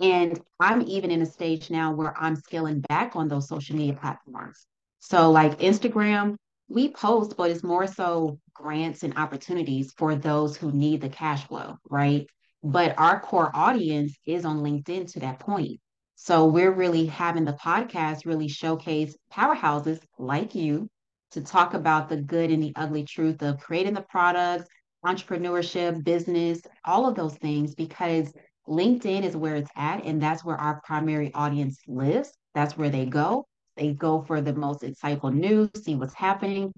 [0.00, 3.94] And I'm even in a stage now where I'm scaling back on those social media
[3.94, 4.66] platforms.
[5.00, 6.36] So, like Instagram,
[6.68, 11.46] we post, but it's more so grants and opportunities for those who need the cash
[11.46, 12.26] flow, right?
[12.62, 15.80] But our core audience is on LinkedIn to that point.
[16.16, 20.88] So we're really having the podcast really showcase powerhouses like you
[21.32, 24.66] to talk about the good and the ugly truth of creating the products,
[25.04, 28.32] entrepreneurship, business, all of those things, because
[28.68, 30.04] LinkedIn is where it's at.
[30.04, 32.32] And that's where our primary audience lives.
[32.54, 33.46] That's where they go.
[33.76, 36.72] They go for the most insightful news, see what's happening.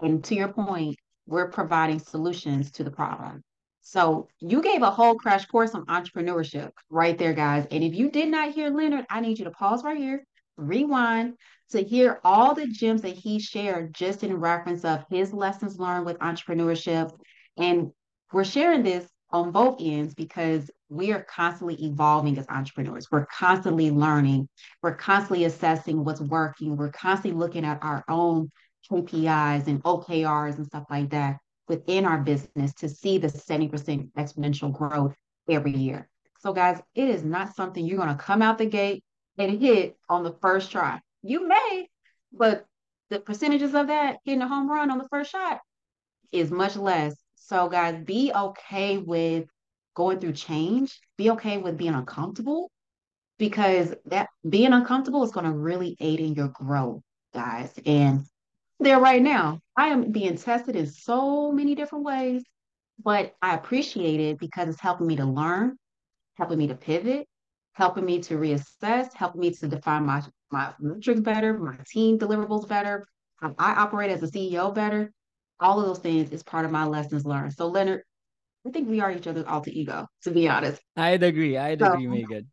[0.00, 3.42] And to your point, we're providing solutions to the problem.
[3.82, 7.66] So you gave a whole crash course on entrepreneurship right there, guys.
[7.70, 10.24] And if you did not hear Leonard, I need you to pause right here,
[10.56, 11.34] rewind
[11.70, 16.06] to hear all the gems that he shared just in reference of his lessons learned
[16.06, 17.10] with entrepreneurship.
[17.56, 17.90] And
[18.32, 23.08] we're sharing this on both ends because we are constantly evolving as entrepreneurs.
[23.10, 24.48] We're constantly learning.
[24.80, 26.76] We're constantly assessing what's working.
[26.76, 28.52] We're constantly looking at our own
[28.88, 34.72] KPIs and OKRs and stuff like that within our business to see the 70% exponential
[34.72, 35.16] growth
[35.50, 36.08] every year.
[36.38, 39.02] So, guys, it is not something you're going to come out the gate
[39.36, 41.00] and hit on the first try.
[41.22, 41.88] You may,
[42.32, 42.66] but
[43.10, 45.58] the percentages of that hitting a home run on the first shot
[46.30, 47.16] is much less.
[47.46, 49.46] So, guys, be okay with
[49.94, 52.70] going through change, be okay with being uncomfortable
[53.38, 57.02] because that being uncomfortable is going to really aid in your growth,
[57.34, 57.72] guys.
[57.84, 58.24] And
[58.80, 59.60] there right now.
[59.76, 62.42] I am being tested in so many different ways,
[63.02, 65.76] but I appreciate it because it's helping me to learn,
[66.36, 67.26] helping me to pivot,
[67.72, 72.68] helping me to reassess, helping me to define my, my metrics better, my team deliverables
[72.68, 73.04] better,
[73.36, 75.12] how I operate as a CEO better.
[75.60, 77.54] All of those things is part of my lessons learned.
[77.54, 78.02] So, Leonard,
[78.66, 80.80] I think we are each other's alter ego, to be honest.
[80.96, 81.56] I'd agree.
[81.56, 82.50] I'd so, agree, Megan.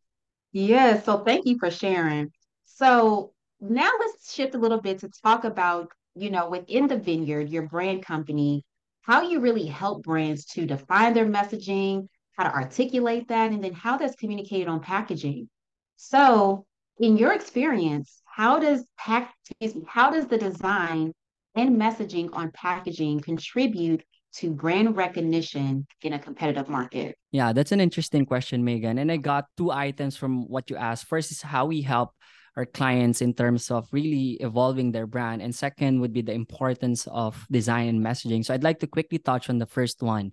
[0.51, 1.01] Yeah.
[1.01, 2.31] So, thank you for sharing.
[2.65, 7.49] So, now let's shift a little bit to talk about you know, within the vineyard,
[7.49, 8.63] your brand company,
[9.01, 13.73] how you really help brands to define their messaging, how to articulate that, and then
[13.73, 15.49] how that's communicated on packaging.
[15.95, 16.65] So,
[16.99, 21.13] in your experience, how does pack excuse me, how does the design
[21.55, 27.17] and messaging on packaging contribute to brand recognition in a competitive market?
[27.31, 28.97] Yeah, that's an interesting question, Megan.
[28.97, 31.07] And I got two items from what you asked.
[31.07, 32.11] First is how we help
[32.55, 35.41] our clients in terms of really evolving their brand.
[35.41, 38.43] And second would be the importance of design and messaging.
[38.43, 40.31] So I'd like to quickly touch on the first one.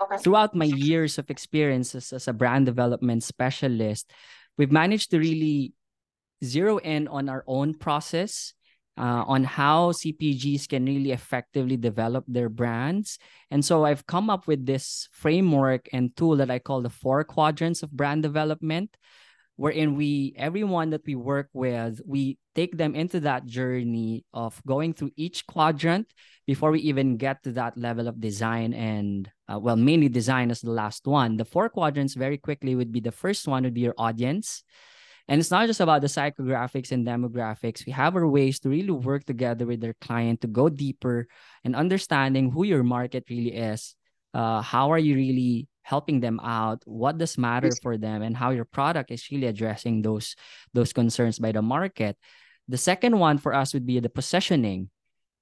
[0.00, 0.16] Okay.
[0.18, 4.12] Throughout my years of experiences as a brand development specialist,
[4.56, 5.72] we've managed to really
[6.44, 8.54] zero in on our own process
[8.98, 13.18] uh, on how CPGs can really effectively develop their brands.
[13.50, 17.22] And so I've come up with this framework and tool that I call the four
[17.24, 18.96] quadrants of brand development
[19.58, 24.94] wherein we everyone that we work with we take them into that journey of going
[24.94, 26.06] through each quadrant
[26.46, 30.60] before we even get to that level of design and uh, well mainly design as
[30.60, 33.82] the last one the four quadrants very quickly would be the first one would be
[33.82, 34.62] your audience
[35.28, 37.84] and it's not just about the psychographics and demographics.
[37.84, 41.28] We have our ways to really work together with their client to go deeper
[41.64, 43.94] and understanding who your market really is.
[44.32, 46.82] Uh, how are you really helping them out?
[46.86, 48.22] What does matter for them?
[48.22, 50.34] And how your product is really addressing those
[50.72, 52.16] those concerns by the market.
[52.68, 54.88] The second one for us would be the positioning.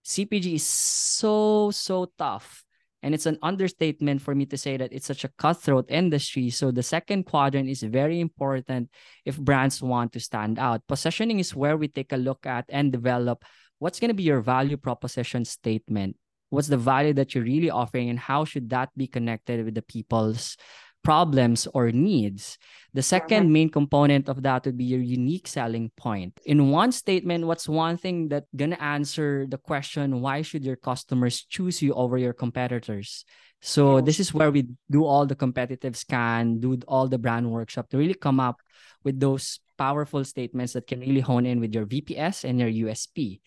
[0.04, 2.65] Cpg is so so tough
[3.06, 6.50] And it's an understatement for me to say that it's such a cutthroat industry.
[6.50, 8.90] So the second quadrant is very important
[9.24, 10.82] if brands want to stand out.
[10.88, 13.44] Positioning is where we take a look at and develop
[13.78, 16.16] what's going to be your value proposition statement.
[16.50, 19.82] What's the value that you're really offering, and how should that be connected with the
[19.82, 20.56] people's
[21.06, 22.58] problems or needs.
[22.90, 26.34] The second main component of that would be your unique selling point.
[26.44, 31.46] In one statement, what's one thing that gonna answer the question why should your customers
[31.46, 33.22] choose you over your competitors?
[33.62, 37.86] So this is where we do all the competitive scan, do all the brand workshop
[37.90, 38.58] to really come up
[39.04, 43.38] with those powerful statements that can really hone in with your VPS and your USP.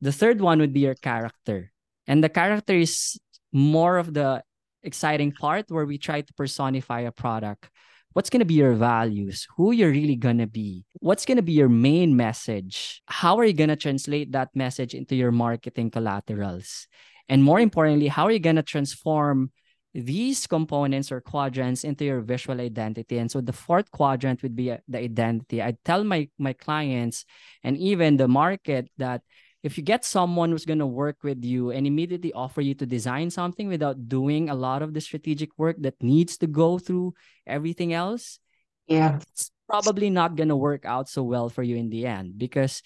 [0.00, 1.70] The third one would be your character.
[2.06, 3.20] And the character is
[3.52, 4.42] more of the
[4.84, 7.68] exciting part where we try to personify a product.
[8.12, 9.48] What's going to be your values?
[9.56, 10.84] Who you're really going to be?
[11.00, 13.02] What's going to be your main message?
[13.06, 16.86] How are you going to translate that message into your marketing collaterals?
[17.28, 19.50] And more importantly, how are you going to transform
[19.94, 23.18] these components or quadrants into your visual identity.
[23.18, 25.62] And so the fourth quadrant would be uh, the identity.
[25.62, 27.24] I tell my my clients
[27.62, 29.22] and even the market that
[29.64, 32.84] if you get someone who's going to work with you and immediately offer you to
[32.84, 37.14] design something without doing a lot of the strategic work that needs to go through
[37.46, 38.38] everything else,
[38.86, 42.36] yeah, it's probably not going to work out so well for you in the end
[42.36, 42.82] because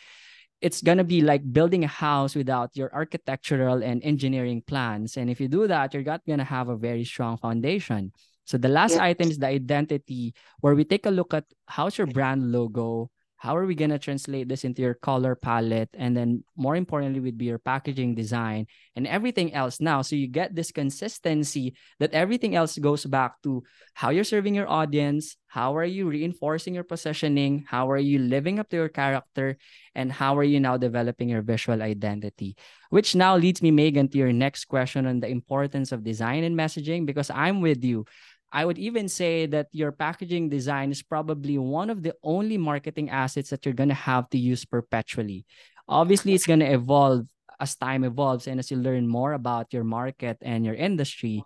[0.61, 5.17] it's going to be like building a house without your architectural and engineering plans.
[5.17, 8.13] And if you do that, you're not going to have a very strong foundation.
[8.45, 9.05] So the last yeah.
[9.05, 13.57] item is the identity, where we take a look at how's your brand logo, how
[13.57, 15.91] are we going to translate this into your color palette?
[15.95, 19.81] And then more importantly would be your packaging design and everything else.
[19.81, 23.63] Now so you get this consistency that everything else goes back to
[23.95, 28.59] how you're serving your audience how are you reinforcing your positioning how are you living
[28.59, 29.57] up to your character
[29.95, 32.55] and how are you now developing your visual identity.
[32.91, 36.57] Which now leads me megan to your next question on the importance of design and
[36.57, 38.05] messaging because i'm with you
[38.51, 43.11] I would even say that your packaging design is probably one of the only marketing
[43.11, 45.45] assets that you're going to have to use perpetually.
[45.87, 47.27] Obviously, it's going to evolve
[47.61, 51.43] as time evolves and as you learn more about your market and your industry.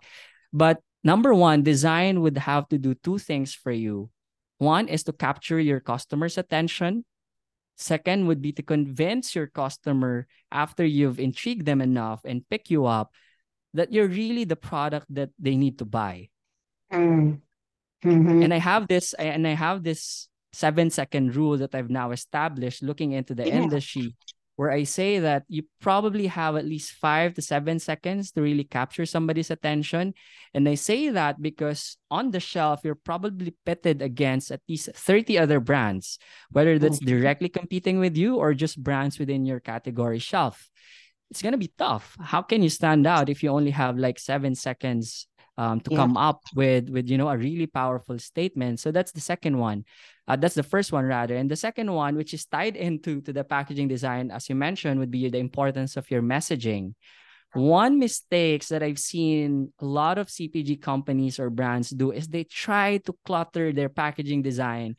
[0.53, 4.09] But number one, design would have to do two things for you.
[4.59, 7.03] One is to capture your customer's attention.
[7.75, 12.85] Second would be to convince your customer after you've intrigued them enough and pick you
[12.85, 13.11] up
[13.73, 16.29] that you're really the product that they need to buy
[16.93, 17.41] Mm.
[18.03, 22.11] hmm And I have this and I have this seven second rule that I've now
[22.11, 23.55] established looking into the yeah.
[23.55, 24.15] industry
[24.55, 28.63] where I say that you probably have at least five to seven seconds to really
[28.63, 30.13] capture somebody's attention.
[30.53, 35.39] And I say that because on the shelf, you're probably pitted against at least 30
[35.39, 36.19] other brands,
[36.51, 37.17] whether that's mm-hmm.
[37.17, 40.69] directly competing with you or just brands within your category shelf.
[41.31, 42.15] It's going to be tough.
[42.21, 45.27] How can you stand out if you only have like seven seconds
[45.57, 45.97] um, to yeah.
[45.97, 49.85] come up with with you know a really powerful statement so that's the second one
[50.27, 53.33] uh, that's the first one rather and the second one which is tied into to
[53.33, 56.93] the packaging design as you mentioned would be the importance of your messaging
[57.53, 62.43] one mistakes that i've seen a lot of cpg companies or brands do is they
[62.43, 64.95] try to clutter their packaging design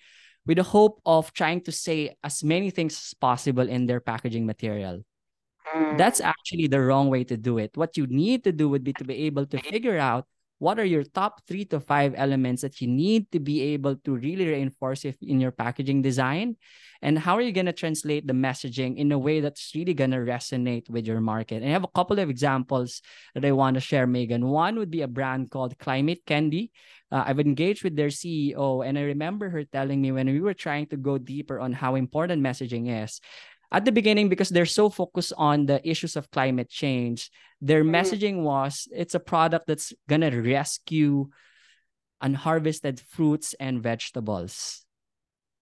[0.46, 4.46] with the hope of trying to say as many things as possible in their packaging
[4.46, 5.02] material
[5.96, 6.26] that's mm.
[6.26, 7.76] actually the wrong way to do it.
[7.76, 10.26] What you need to do would be to be able to figure out
[10.64, 14.16] what are your top three to five elements that you need to be able to
[14.16, 16.56] really reinforce if in your packaging design?
[17.02, 20.12] And how are you going to translate the messaging in a way that's really going
[20.12, 21.56] to resonate with your market?
[21.60, 23.02] And i have a couple of examples
[23.34, 24.48] that i want to share megan.
[24.48, 26.72] One would be a brand called climate candy.
[27.12, 30.56] Uh, i've engaged with their ceo and i remember her telling me when we were
[30.56, 33.20] trying to go deeper on how important messaging is
[33.74, 37.96] at the beginning because they're so focused on the issues of climate change their mm-hmm.
[37.96, 41.26] messaging was it's a product that's going to rescue
[42.22, 44.86] unharvested fruits and vegetables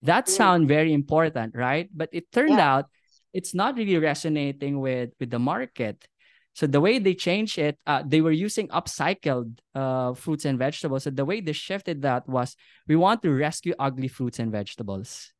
[0.02, 0.36] that mm-hmm.
[0.36, 2.74] sound very important right but it turned yeah.
[2.74, 2.86] out
[3.32, 6.04] it's not really resonating with with the market
[6.52, 11.04] so the way they changed it uh, they were using upcycled uh, fruits and vegetables
[11.04, 15.32] so the way they shifted that was we want to rescue ugly fruits and vegetables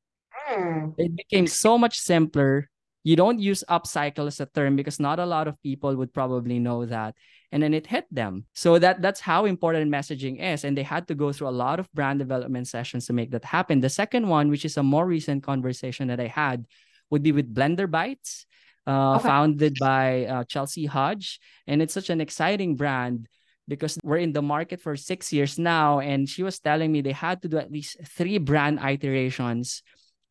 [0.53, 0.95] Mm.
[0.99, 2.69] It became so much simpler.
[3.05, 6.59] You don't use upcycle as a term because not a lot of people would probably
[6.59, 7.17] know that.
[7.51, 8.47] And then it hit them.
[8.55, 10.65] So that that's how important messaging is.
[10.65, 13.45] And they had to go through a lot of brand development sessions to make that
[13.45, 13.81] happen.
[13.81, 16.65] The second one, which is a more recent conversation that I had,
[17.11, 18.47] would be with Blender Bites,
[18.87, 19.29] uh, okay.
[19.29, 21.41] founded by uh, Chelsea Hodge.
[21.67, 23.27] And it's such an exciting brand
[23.69, 25.99] because we're in the market for six years now.
[25.99, 29.83] And she was telling me they had to do at least three brand iterations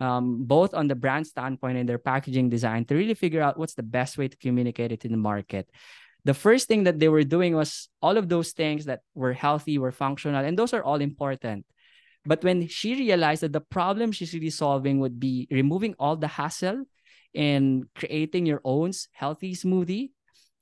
[0.02, 3.76] um, both on the brand standpoint and their packaging design to really figure out what's
[3.76, 5.70] the best way to communicate it in the market.
[6.24, 9.78] the first thing that they were doing was all of those things that were healthy,
[9.78, 11.66] were functional, and those are all important.
[12.26, 16.28] But when she realized that the problem she's really solving would be removing all the
[16.28, 16.86] hassle
[17.34, 20.12] in creating your own healthy smoothie.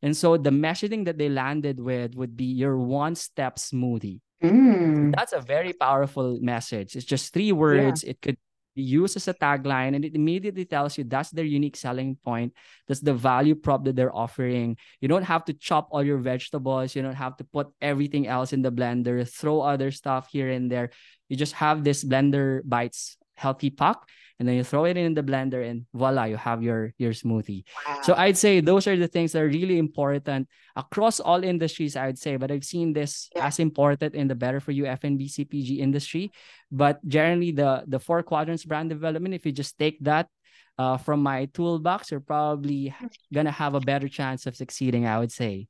[0.01, 4.21] And so the messaging that they landed with would be your one step smoothie.
[4.41, 5.13] Mm.
[5.13, 6.95] That's a very powerful message.
[6.95, 8.03] It's just three words.
[8.03, 8.11] Yeah.
[8.11, 8.37] It could
[8.79, 12.53] used as a tagline and it immediately tells you that's their unique selling point.
[12.87, 14.77] That's the value prop that they're offering.
[15.01, 16.95] You don't have to chop all your vegetables.
[16.95, 20.71] You don't have to put everything else in the blender, throw other stuff here and
[20.71, 20.91] there.
[21.27, 23.97] You just have this blender bites healthy pack
[24.39, 27.63] and then you throw it in the blender and voila you have your your smoothie.
[27.85, 27.99] Wow.
[28.01, 32.17] so i'd say those are the things that are really important across all industries i'd
[32.17, 33.45] say but i've seen this yeah.
[33.45, 36.31] as important in the better for you fnb cpg industry.
[36.71, 40.29] But generally the the four quadrants brand development if you just take that
[40.77, 42.93] uh, from my toolbox you're probably
[43.33, 45.67] gonna have a better chance of succeeding i would say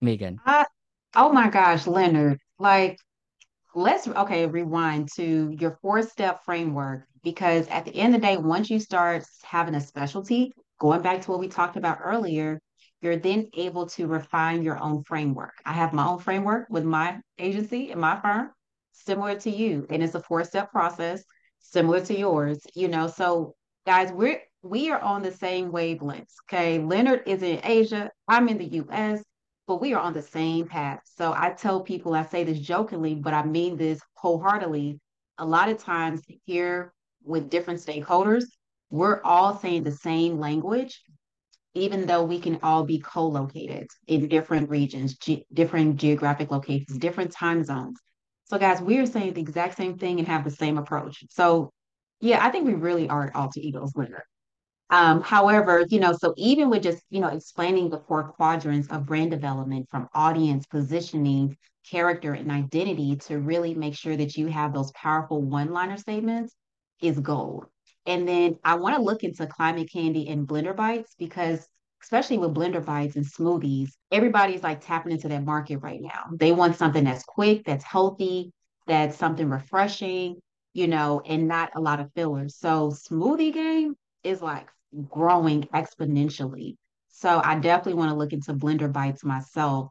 [0.00, 0.38] megan.
[0.44, 0.64] Uh,
[1.16, 2.98] oh my gosh leonard like
[3.74, 8.36] let's okay rewind to your four step framework because at the end of the day
[8.36, 12.60] once you start having a specialty going back to what we talked about earlier
[13.00, 17.18] you're then able to refine your own framework i have my own framework with my
[17.38, 18.50] agency and my firm
[18.92, 21.22] similar to you and it's a four step process
[21.60, 23.54] similar to yours you know so
[23.86, 28.58] guys we're we are on the same wavelengths okay leonard is in asia i'm in
[28.58, 29.22] the us
[29.66, 31.00] but we are on the same path.
[31.16, 35.00] So I tell people, I say this jokingly, but I mean this wholeheartedly.
[35.38, 36.92] A lot of times here
[37.24, 38.44] with different stakeholders,
[38.90, 41.02] we're all saying the same language,
[41.74, 46.98] even though we can all be co located in different regions, ge- different geographic locations,
[46.98, 47.98] different time zones.
[48.44, 51.24] So, guys, we're saying the exact same thing and have the same approach.
[51.30, 51.72] So,
[52.20, 54.22] yeah, I think we really are alter egos, Leonard.
[54.90, 59.06] Um, however, you know, so even with just, you know, explaining the four quadrants of
[59.06, 61.56] brand development from audience positioning,
[61.90, 66.54] character, and identity to really make sure that you have those powerful one liner statements
[67.02, 67.66] is gold.
[68.06, 71.66] And then I want to look into climate candy and blender bites because
[72.02, 76.24] especially with blender bites and smoothies, everybody's like tapping into that market right now.
[76.32, 78.52] They want something that's quick, that's healthy,
[78.86, 80.36] that's something refreshing,
[80.72, 82.56] you know, and not a lot of fillers.
[82.56, 83.94] So smoothie game
[84.24, 84.68] is like
[85.08, 86.76] growing exponentially.
[87.08, 89.90] So I definitely want to look into blender bites myself.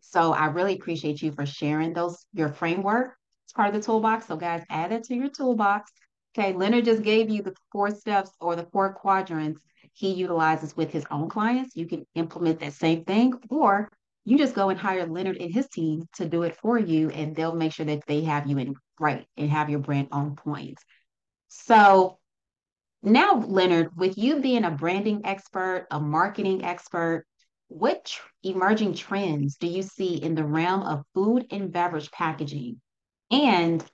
[0.00, 3.14] So I really appreciate you for sharing those your framework.
[3.44, 4.26] It's part of the toolbox.
[4.26, 5.90] So guys, add it to your toolbox.
[6.36, 9.60] Okay, Leonard just gave you the four steps or the four quadrants
[9.92, 11.76] he utilizes with his own clients.
[11.76, 13.88] You can implement that same thing, or
[14.24, 17.36] you just go and hire Leonard and his team to do it for you, and
[17.36, 20.78] they'll make sure that they have you in right and have your brand on point.
[21.48, 22.18] So
[23.02, 27.26] now, Leonard, with you being a branding expert, a marketing expert,
[27.68, 32.80] what emerging trends do you see in the realm of food and beverage packaging?
[33.30, 33.84] And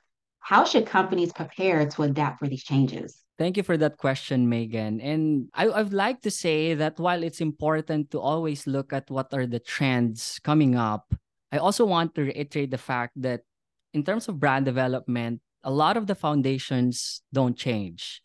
[0.41, 3.23] how should companies prepare to adapt for these changes?
[3.39, 5.01] Thank you for that question, Megan.
[5.01, 9.33] And I, I'd like to say that while it's important to always look at what
[9.33, 11.15] are the trends coming up,
[11.51, 13.41] I also want to reiterate the fact that
[13.95, 18.23] in terms of brand development, a lot of the foundations don't change.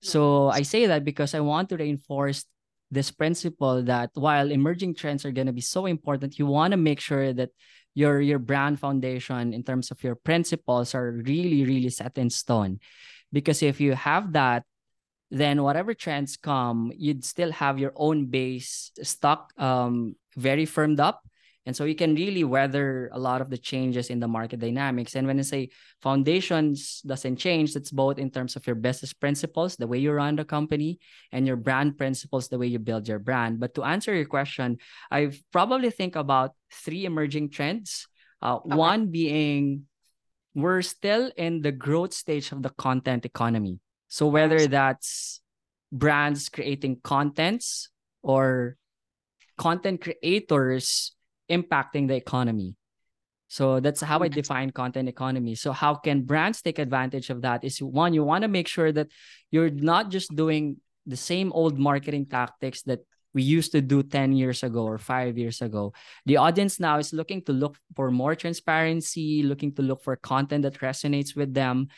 [0.00, 2.44] So I say that because I want to reinforce
[2.90, 6.76] this principle that while emerging trends are going to be so important, you want to
[6.76, 7.50] make sure that
[7.98, 12.78] your your brand foundation in terms of your principles are really really set in stone.
[13.34, 14.62] Because if you have that,
[15.34, 21.27] then whatever trends come, you'd still have your own base stuck um very firmed up
[21.68, 25.14] and so you can really weather a lot of the changes in the market dynamics.
[25.16, 25.68] And when I say
[26.00, 30.36] foundations doesn't change, that's both in terms of your business principles, the way you run
[30.36, 30.98] the company,
[31.30, 33.60] and your brand principles, the way you build your brand.
[33.60, 34.78] But to answer your question,
[35.10, 38.08] I probably think about three emerging trends.
[38.40, 38.74] Uh, okay.
[38.74, 39.84] One being
[40.54, 43.78] we're still in the growth stage of the content economy.
[44.08, 45.42] So whether that's
[45.92, 47.90] brands creating contents
[48.22, 48.78] or
[49.58, 51.12] content creators
[51.50, 52.76] impacting the economy.
[53.48, 54.34] So that's how I mm-hmm.
[54.34, 55.54] define content economy.
[55.54, 58.92] So how can brands take advantage of that is one you want to make sure
[58.92, 59.08] that
[59.50, 60.76] you're not just doing
[61.06, 63.00] the same old marketing tactics that
[63.32, 65.92] we used to do 10 years ago or 5 years ago.
[66.26, 70.62] The audience now is looking to look for more transparency, looking to look for content
[70.62, 71.88] that resonates with them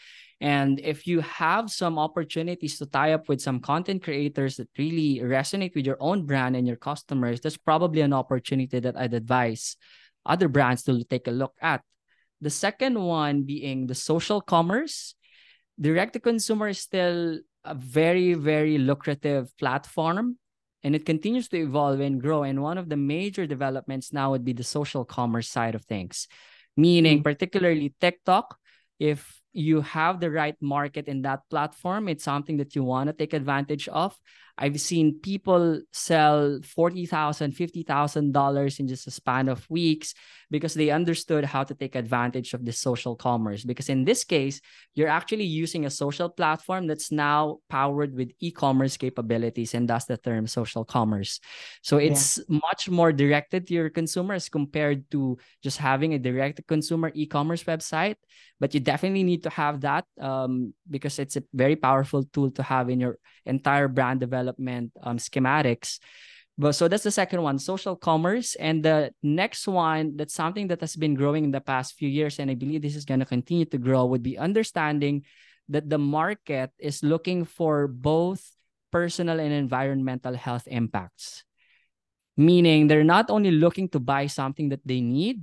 [0.40, 5.20] and if you have some opportunities to tie up with some content creators that really
[5.20, 9.76] resonate with your own brand and your customers, that's probably an opportunity that I'd advise
[10.24, 11.82] other brands to take a look at.
[12.40, 15.14] The second one being the social commerce.
[15.78, 20.36] Direct to consumer is still a very, very lucrative platform.
[20.82, 22.42] and it continues to evolve and grow.
[22.42, 26.26] And one of the major developments now would be the social commerce side of things,
[26.76, 27.22] meaning mm-hmm.
[27.22, 28.56] particularly TikTok.
[28.98, 33.12] If you have the right market in that platform, it's something that you want to
[33.12, 34.16] take advantage of.
[34.60, 40.12] I've seen people sell $40,000, $50,000 in just a span of weeks
[40.50, 43.64] because they understood how to take advantage of the social commerce.
[43.64, 44.60] Because in this case,
[44.94, 50.04] you're actually using a social platform that's now powered with e commerce capabilities, and that's
[50.04, 51.40] the term social commerce.
[51.80, 52.58] So it's yeah.
[52.68, 57.64] much more directed to your consumers compared to just having a direct consumer e commerce
[57.64, 58.16] website.
[58.58, 62.62] But you definitely need to have that um, because it's a very powerful tool to
[62.62, 65.98] have in your entire brand development um, schematics.
[66.58, 68.54] But so that's the second one, social commerce.
[68.56, 72.38] And the next one, that's something that has been growing in the past few years,
[72.38, 75.24] and I believe this is going to continue to grow, would be understanding
[75.68, 78.44] that the market is looking for both
[78.90, 81.44] personal and environmental health impacts.
[82.36, 85.42] Meaning they're not only looking to buy something that they need,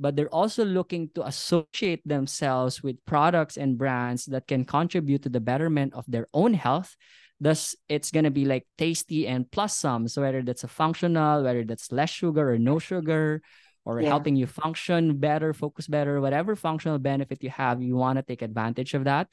[0.00, 5.28] but they're also looking to associate themselves with products and brands that can contribute to
[5.28, 6.96] the betterment of their own health.
[7.40, 10.08] Thus, it's going to be like tasty and plus some.
[10.08, 13.40] So, whether that's a functional, whether that's less sugar or no sugar,
[13.84, 14.08] or yeah.
[14.08, 18.42] helping you function better, focus better, whatever functional benefit you have, you want to take
[18.42, 19.32] advantage of that.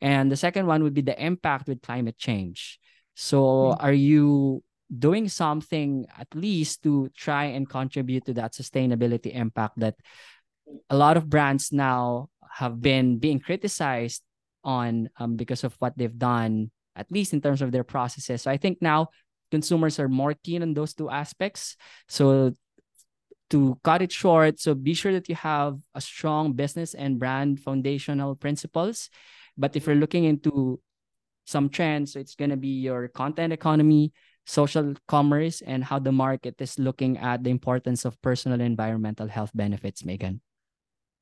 [0.00, 2.80] And the second one would be the impact with climate change.
[3.14, 3.84] So, mm-hmm.
[3.84, 9.94] are you doing something at least to try and contribute to that sustainability impact that
[10.90, 14.22] a lot of brands now have been being criticized
[14.62, 18.50] on um, because of what they've done at least in terms of their processes so
[18.50, 19.08] i think now
[19.50, 21.76] consumers are more keen on those two aspects
[22.08, 22.52] so
[23.50, 27.60] to cut it short so be sure that you have a strong business and brand
[27.60, 29.10] foundational principles
[29.56, 30.80] but if you're looking into
[31.44, 34.12] some trends so it's going to be your content economy
[34.46, 39.50] social commerce and how the market is looking at the importance of personal environmental health
[39.54, 40.40] benefits, Megan.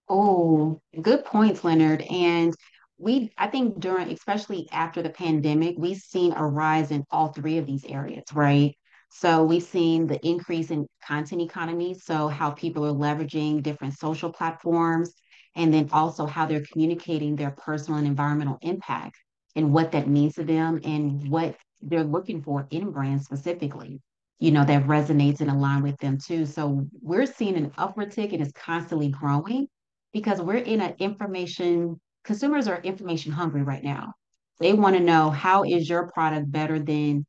[0.09, 2.03] Oh, good points, Leonard.
[2.03, 2.55] And
[2.99, 7.59] we, I think during, especially after the pandemic, we've seen a rise in all three
[7.59, 8.75] of these areas, right?
[9.11, 11.95] So we've seen the increase in content economy.
[11.95, 15.13] So how people are leveraging different social platforms,
[15.55, 19.17] and then also how they're communicating their personal and environmental impact
[19.55, 24.01] and what that means to them and what they're looking for in brands specifically,
[24.39, 26.47] you know, that resonates and align with them too.
[26.47, 29.67] So we're seeing an upward tick and it's constantly growing
[30.13, 34.15] because we're in an information, consumers are information hungry right now.
[34.61, 37.27] They want to know how is your product better than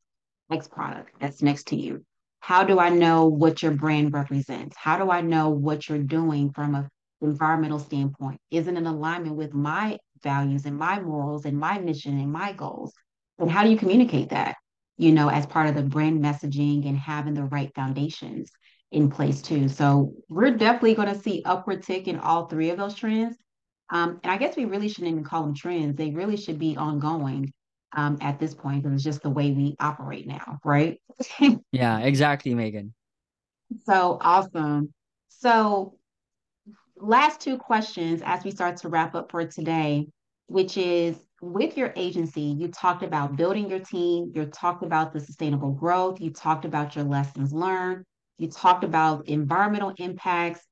[0.52, 2.04] X product that's next to you?
[2.40, 4.76] How do I know what your brand represents?
[4.76, 6.88] How do I know what you're doing from a
[7.22, 8.38] environmental standpoint?
[8.50, 12.52] Is it in alignment with my values and my morals and my mission and my
[12.52, 12.92] goals?
[13.38, 14.56] And how do you communicate that,
[14.96, 18.50] you know, as part of the brand messaging and having the right foundations
[18.92, 19.68] in place too?
[19.68, 23.36] So we're definitely going to see upward tick in all three of those trends.
[23.94, 25.96] Um, and I guess we really shouldn't even call them trends.
[25.96, 27.52] They really should be ongoing
[27.96, 31.00] um, at this point because it's just the way we operate now, right?
[31.72, 32.92] yeah, exactly, Megan.
[33.86, 34.92] So awesome.
[35.28, 35.94] So,
[36.96, 40.08] last two questions as we start to wrap up for today,
[40.48, 45.20] which is with your agency, you talked about building your team, you talked about the
[45.20, 48.04] sustainable growth, you talked about your lessons learned,
[48.38, 50.66] you talked about environmental impacts,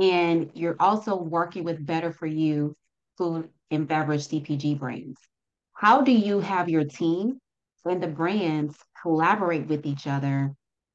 [0.00, 2.76] and you're also working with Better for You
[3.16, 5.18] food and beverage CPG brands.
[5.74, 7.38] How do you have your team
[7.84, 10.54] and the brands collaborate with each other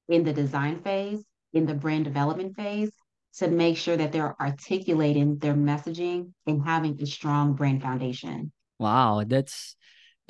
[0.09, 1.23] in the design phase,
[1.53, 2.91] in the brand development phase,
[3.37, 8.51] to make sure that they're articulating their messaging and having a strong brand foundation?
[8.79, 9.75] Wow, that's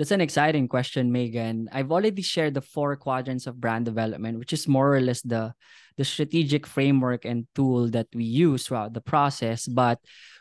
[0.02, 1.70] that's an exciting question, Megan.
[1.72, 5.54] I've already shared the four quadrants of brand development, which is more or less the
[5.95, 9.68] the strategic framework and tool that we use throughout the process.
[9.68, 9.99] But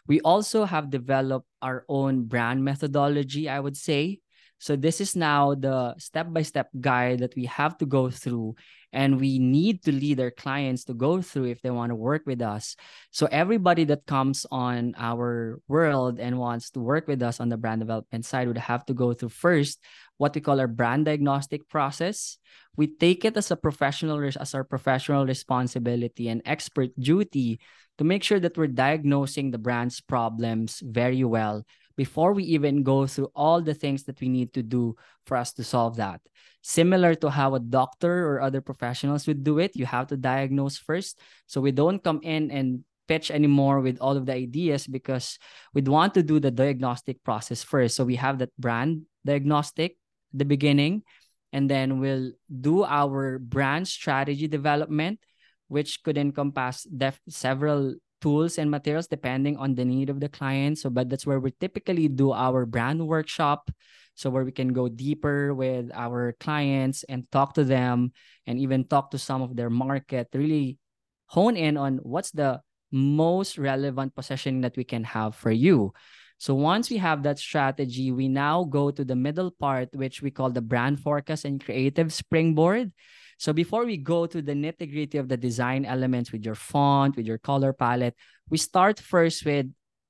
[0.09, 4.21] we also have developed our own brand methodology, I would say.
[4.61, 8.57] So this is now the step-by-step guide that we have to go through
[8.93, 12.23] and we need to lead our clients to go through if they want to work
[12.27, 12.77] with us.
[13.11, 17.57] So everybody that comes on our world and wants to work with us on the
[17.57, 19.81] brand development side would have to go through first
[20.19, 22.37] what we call our brand diagnostic process.
[22.77, 27.61] We take it as a professional as our professional responsibility and expert duty
[27.97, 31.65] to make sure that we're diagnosing the brand's problems very well
[32.01, 34.97] before we even go through all the things that we need to do
[35.29, 36.17] for us to solve that.
[36.65, 40.81] Similar to how a doctor or other professionals would do it, you have to diagnose
[40.81, 41.21] first.
[41.45, 45.37] So we don't come in and pitch anymore with all of the ideas because
[45.77, 48.01] we'd want to do the diagnostic process first.
[48.01, 50.01] So we have that brand diagnostic
[50.33, 51.05] the beginning
[51.53, 55.21] and then we'll do our brand strategy development
[55.69, 60.79] which could encompass def- several tools and materials depending on the need of the client.
[60.79, 63.71] So but that's where we typically do our brand workshop.
[64.15, 68.13] So where we can go deeper with our clients and talk to them
[68.47, 70.79] and even talk to some of their market really
[71.27, 72.61] hone in on what's the
[72.93, 75.95] most relevant positioning that we can have for you.
[76.39, 80.31] So once we have that strategy, we now go to the middle part, which we
[80.31, 82.93] call the brand forecast and creative springboard.
[83.41, 87.17] So before we go to the nitty gritty of the design elements with your font,
[87.17, 88.15] with your color palette,
[88.51, 89.65] we start first with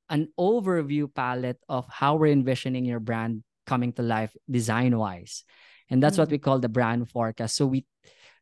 [0.08, 5.44] an overview palette of how we're envisioning your brand coming to life design wise.
[5.88, 6.22] And that's mm-hmm.
[6.22, 7.54] what we call the brand forecast.
[7.54, 7.86] So we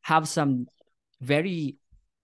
[0.05, 0.68] have some
[1.20, 1.76] very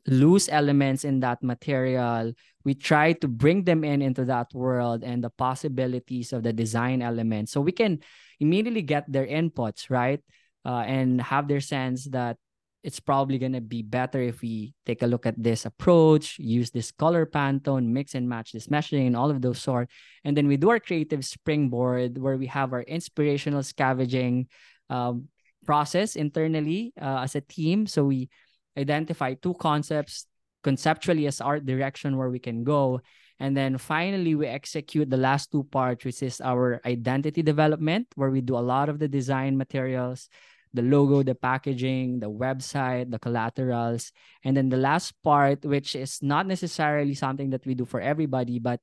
[0.07, 2.33] loose elements in that material
[2.65, 7.01] we try to bring them in into that world and the possibilities of the design
[7.01, 7.99] elements so we can
[8.39, 10.21] immediately get their inputs right
[10.67, 12.37] uh, and have their sense that
[12.85, 16.71] it's probably going to be better if we take a look at this approach use
[16.71, 19.89] this color pantone mix and match this meshing and all of those sort.
[20.23, 24.49] And then we do our creative springboard where we have our inspirational scavenging
[24.91, 25.29] um,
[25.65, 27.87] process internally uh, as a team.
[27.87, 28.29] So we
[28.77, 30.27] identify two concepts
[30.63, 33.01] conceptually as art direction where we can go.
[33.41, 38.31] And then finally we execute the last two parts which is our identity development where
[38.31, 40.29] we do a lot of the design materials
[40.75, 44.13] the logo the packaging the website the collaterals.
[44.45, 48.59] And then the last part which is not necessarily something that we do for everybody
[48.59, 48.81] but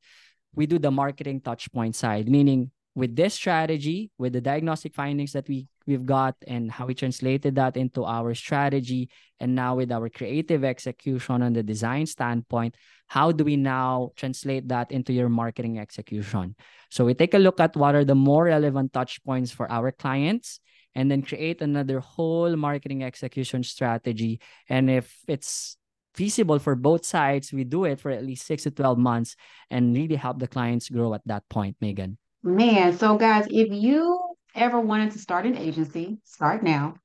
[0.55, 5.47] we do the marketing touchpoint side meaning with this strategy with the diagnostic findings that
[5.47, 10.09] we we've got and how we translated that into our strategy and now with our
[10.09, 12.75] creative execution on the design standpoint
[13.11, 16.55] how do we now translate that into your marketing execution?
[16.89, 19.91] So we take a look at what are the more relevant touch points for our
[19.91, 20.61] clients
[20.95, 24.39] and then create another whole marketing execution strategy
[24.69, 25.77] and if it's
[26.13, 29.35] feasible for both sides we do it for at least 6 to 12 months
[29.69, 34.31] and really help the clients grow at that point megan man so guys if you
[34.55, 36.95] ever wanted to start an agency, start now.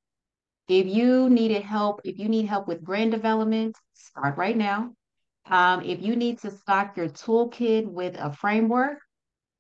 [0.69, 4.93] If you needed help, if you need help with brand development, start right now.
[5.49, 8.99] Um, if you need to stock your toolkit with a framework,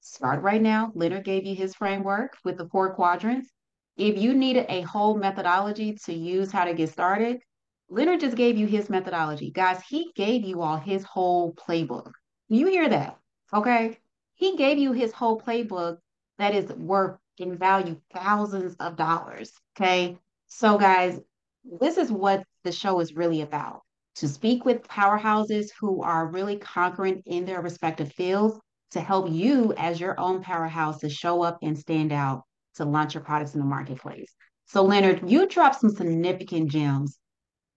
[0.00, 0.90] start right now.
[0.94, 3.48] Leonard gave you his framework with the four quadrants.
[3.96, 7.40] If you needed a whole methodology to use how to get started,
[7.88, 9.50] Leonard just gave you his methodology.
[9.50, 12.12] Guys, he gave you all his whole playbook.
[12.48, 13.18] You hear that?
[13.54, 13.98] Okay.
[14.34, 15.98] He gave you his whole playbook
[16.38, 19.52] that is worth in value thousands of dollars.
[19.76, 20.18] Okay.
[20.48, 21.20] So, guys,
[21.64, 23.82] this is what the show is really about
[24.16, 28.58] to speak with powerhouses who are really conquering in their respective fields
[28.90, 32.42] to help you as your own powerhouse to show up and stand out
[32.76, 34.32] to launch your products in the marketplace.
[34.66, 37.18] So, Leonard, you dropped some significant gems.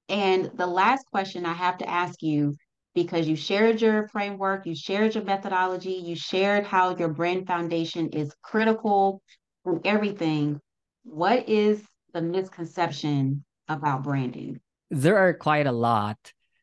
[0.08, 2.58] And the last question I have to ask you
[2.96, 8.10] because you shared your framework, you shared your methodology, you shared how your brand foundation
[8.10, 9.22] is critical
[9.64, 10.60] from everything.
[11.04, 11.84] What is
[12.14, 14.60] the misconception about branding?
[14.90, 16.18] There are quite a lot.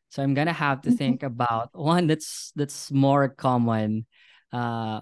[0.09, 0.97] So I'm gonna have to mm-hmm.
[0.97, 4.05] think about one that's that's more common.
[4.51, 5.01] Uh,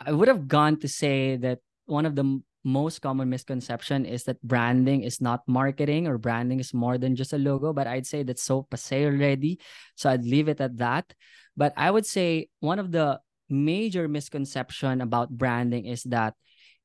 [0.00, 4.40] I would have gone to say that one of the most common misconception is that
[4.42, 8.22] branding is not marketing or branding is more than just a logo but i'd say
[8.22, 9.58] that's so passe already.
[9.96, 11.12] So i'd leave it at that.
[11.56, 16.34] But i would say one of the major misconception about branding is that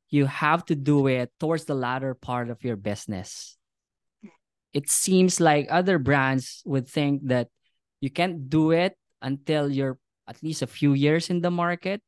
[0.10, 3.58] you have to do it towards the latter part of your business.
[4.74, 7.48] It seems like other brands would think that
[8.00, 9.98] you can't do it until you're
[10.28, 12.02] at least a few years in the market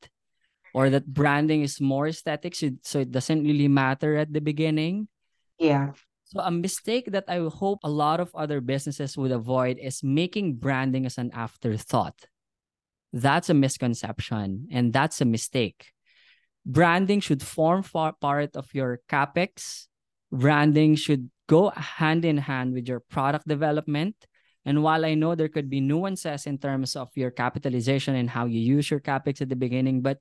[0.73, 5.07] or that branding is more aesthetic so, it doesn't really matter at the beginning.
[5.57, 5.91] Yeah.
[6.25, 10.61] So a mistake that i hope a lot of other businesses would avoid is making
[10.61, 12.29] branding as an afterthought.
[13.11, 15.91] That's a misconception and that's a mistake.
[16.65, 19.87] Branding should form part of your capex.
[20.31, 24.15] Branding should go hand in hand with your product development.
[24.65, 28.45] And while I know there could be nuances in terms of your capitalization and how
[28.45, 30.19] you use your capex at the beginning, but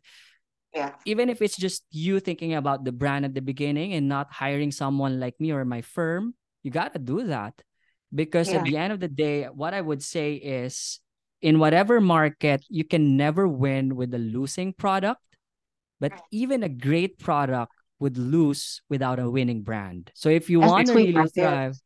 [0.74, 0.94] yeah.
[1.04, 4.70] Even if it's just you thinking about the brand at the beginning and not hiring
[4.70, 7.54] someone like me or my firm, you got to do that.
[8.14, 8.58] Because yeah.
[8.58, 11.00] at the end of the day, what I would say is
[11.40, 15.20] in whatever market, you can never win with a losing product,
[16.00, 20.10] but even a great product would lose without a winning brand.
[20.14, 21.76] So if you want to really thrive,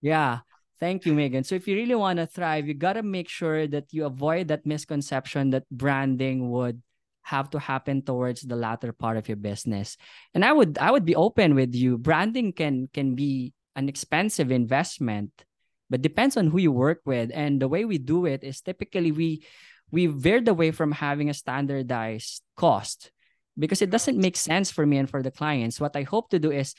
[0.00, 0.40] yeah,
[0.80, 1.44] Thank you, Megan.
[1.44, 4.48] So if you really want to thrive, you got to make sure that you avoid
[4.48, 6.82] that misconception that branding would
[7.24, 9.96] have to happen towards the latter part of your business
[10.34, 14.50] and i would i would be open with you branding can can be an expensive
[14.50, 15.30] investment,
[15.90, 17.30] but depends on who you work with.
[17.34, 19.44] And the way we do it is typically we
[19.90, 23.12] we veered away from having a standardized cost
[23.56, 25.80] because it doesn't make sense for me and for the clients.
[25.80, 26.74] What I hope to do is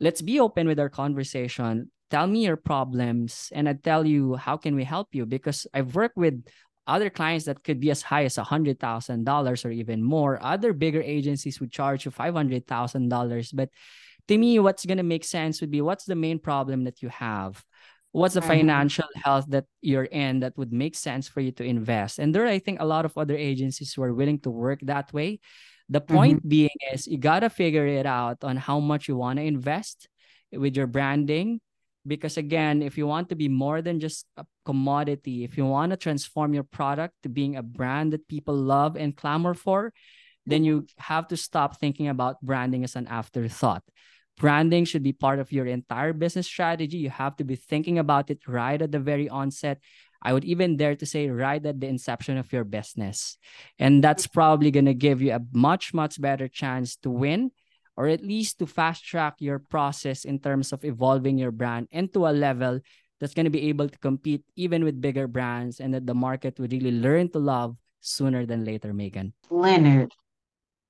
[0.00, 1.92] let's be open with our conversation.
[2.10, 5.94] Tell me your problems and I tell you how can we help you because I've
[5.94, 6.42] worked with
[6.88, 10.38] other clients that could be as high as $100,000 or even more.
[10.42, 13.50] Other bigger agencies would charge you $500,000.
[13.54, 13.70] But
[14.28, 17.08] to me, what's going to make sense would be what's the main problem that you
[17.10, 17.62] have?
[18.12, 18.48] What's the mm-hmm.
[18.48, 22.18] financial health that you're in that would make sense for you to invest?
[22.18, 24.80] And there are, I think, a lot of other agencies who are willing to work
[24.82, 25.40] that way.
[25.90, 26.48] The point mm-hmm.
[26.48, 30.08] being is you got to figure it out on how much you want to invest
[30.52, 31.60] with your branding
[32.08, 35.90] because again if you want to be more than just a commodity if you want
[35.90, 39.92] to transform your product to being a brand that people love and clamor for
[40.48, 43.82] then you have to stop thinking about branding as an afterthought.
[44.38, 46.96] Branding should be part of your entire business strategy.
[46.96, 49.78] You have to be thinking about it right at the very onset.
[50.22, 53.36] I would even dare to say right at the inception of your business.
[53.78, 57.50] And that's probably going to give you a much much better chance to win
[57.98, 62.28] or at least to fast track your process in terms of evolving your brand into
[62.28, 62.78] a level
[63.18, 66.56] that's going to be able to compete even with bigger brands and that the market
[66.60, 69.32] would really learn to love sooner than later, Megan.
[69.50, 70.12] Leonard,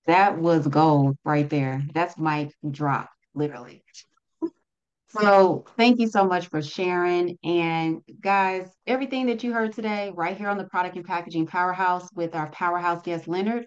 [0.06, 1.82] that was gold right there.
[1.94, 3.82] That's my drop, literally.
[5.09, 7.38] So thank you so much for sharing.
[7.42, 12.06] And guys, everything that you heard today, right here on the Product and Packaging Powerhouse
[12.14, 13.64] with our powerhouse guest, Leonard,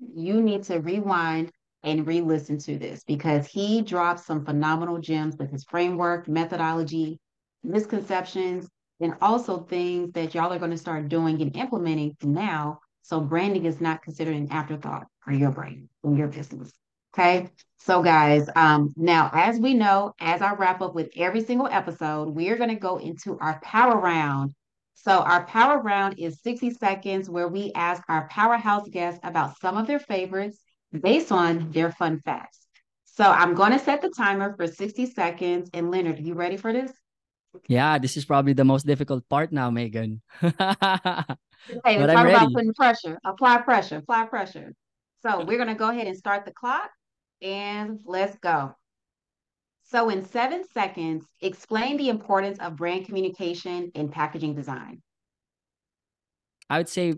[0.00, 1.52] you need to rewind
[1.82, 7.18] and re listen to this because he drops some phenomenal gems with his framework, methodology,
[7.62, 8.68] misconceptions,
[9.00, 12.80] and also things that y'all are going to start doing and implementing now.
[13.02, 16.72] So branding is not considered an afterthought for your brand in your business.
[17.14, 17.48] Okay.
[17.78, 22.28] So, guys, um, now as we know, as I wrap up with every single episode,
[22.28, 24.52] we are going to go into our power round.
[24.94, 29.76] So, our power round is 60 seconds where we ask our powerhouse guests about some
[29.76, 30.58] of their favorites
[30.92, 32.66] based on their fun facts.
[33.04, 35.70] So I'm going to set the timer for 60 seconds.
[35.74, 36.92] And Leonard, are you ready for this?
[37.66, 40.22] Yeah, this is probably the most difficult part now, Megan.
[40.40, 41.26] hey, but
[41.82, 43.18] talk about putting pressure.
[43.24, 43.96] Apply pressure.
[43.96, 44.72] Apply pressure.
[45.22, 46.90] So we're going to go ahead and start the clock
[47.42, 48.74] and let's go.
[49.90, 55.02] So in seven seconds, explain the importance of brand communication in packaging design.
[56.68, 57.14] I would say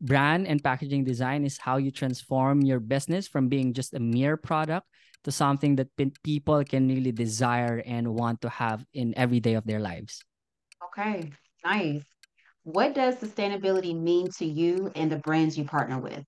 [0.00, 4.36] brand and packaging design is how you transform your business from being just a mere
[4.36, 4.86] product
[5.24, 5.88] to something that
[6.22, 10.22] people can really desire and want to have in every day of their lives.
[10.90, 11.30] Okay,
[11.64, 12.02] nice.
[12.64, 16.24] What does sustainability mean to you and the brands you partner with?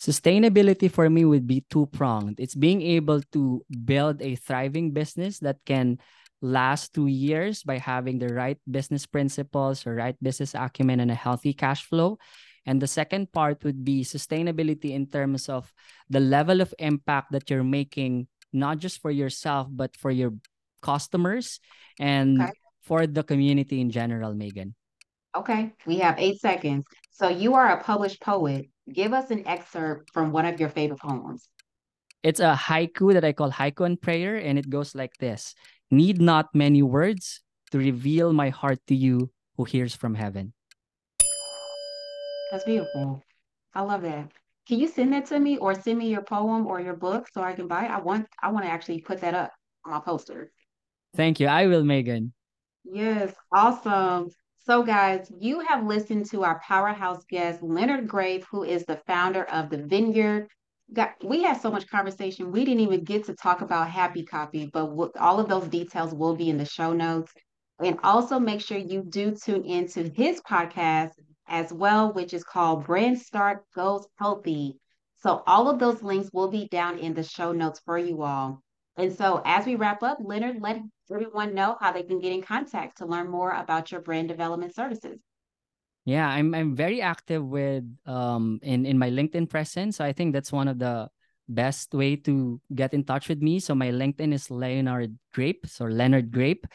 [0.00, 2.40] Sustainability for me would be two pronged.
[2.40, 5.98] It's being able to build a thriving business that can
[6.40, 11.14] last two years by having the right business principles or right business acumen and a
[11.14, 12.16] healthy cash flow
[12.66, 15.72] and the second part would be sustainability in terms of
[16.08, 20.34] the level of impact that you're making, not just for yourself, but for your
[20.82, 21.60] customers
[21.98, 22.52] and okay.
[22.82, 24.74] for the community in general, Megan.
[25.36, 26.84] Okay, we have eight seconds.
[27.10, 28.66] So you are a published poet.
[28.92, 31.48] Give us an excerpt from one of your favorite poems.
[32.22, 35.54] It's a haiku that I call haiku and prayer, and it goes like this
[35.90, 37.40] Need not many words
[37.70, 40.52] to reveal my heart to you who hears from heaven.
[42.50, 43.22] That's beautiful.
[43.74, 44.32] I love that.
[44.66, 47.42] Can you send that to me or send me your poem or your book so
[47.42, 47.90] I can buy it?
[47.90, 49.52] I want I want to actually put that up
[49.84, 50.50] on my poster.
[51.16, 51.46] Thank you.
[51.46, 52.32] I will, Megan.
[52.84, 54.28] Yes, awesome.
[54.58, 59.44] So, guys, you have listened to our powerhouse guest, Leonard Grape, who is the founder
[59.44, 60.48] of the Vineyard.
[61.24, 62.52] We had so much conversation.
[62.52, 66.36] We didn't even get to talk about Happy Copy, but all of those details will
[66.36, 67.32] be in the show notes.
[67.82, 71.12] And also make sure you do tune into his podcast,
[71.50, 74.78] as well, which is called Brand Start Goes Healthy.
[75.16, 78.62] So all of those links will be down in the show notes for you all.
[78.96, 80.80] And so as we wrap up, Leonard, let
[81.12, 84.74] everyone know how they can get in contact to learn more about your brand development
[84.74, 85.18] services.
[86.06, 89.98] Yeah, I'm I'm very active with um in in my LinkedIn presence.
[89.98, 91.10] So I think that's one of the
[91.48, 93.60] best way to get in touch with me.
[93.60, 96.66] So my LinkedIn is Leonard Grape, so Leonard Grape.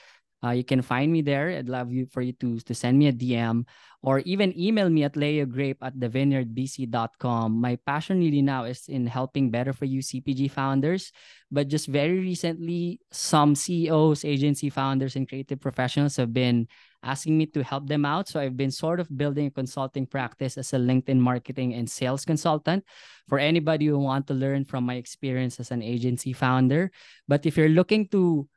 [0.46, 1.50] Uh, you can find me there.
[1.50, 3.66] I'd love you for you to, to send me a DM
[4.04, 7.60] or even email me at leogrape at thevineyardbc.com.
[7.60, 11.12] My passion really now is in helping better for you CPG founders.
[11.50, 16.68] But just very recently, some CEOs, agency founders, and creative professionals have been
[17.02, 18.28] asking me to help them out.
[18.28, 22.26] So I've been sort of building a consulting practice as a LinkedIn marketing and sales
[22.26, 22.84] consultant
[23.28, 26.92] for anybody who want to learn from my experience as an agency founder.
[27.28, 28.48] But if you're looking to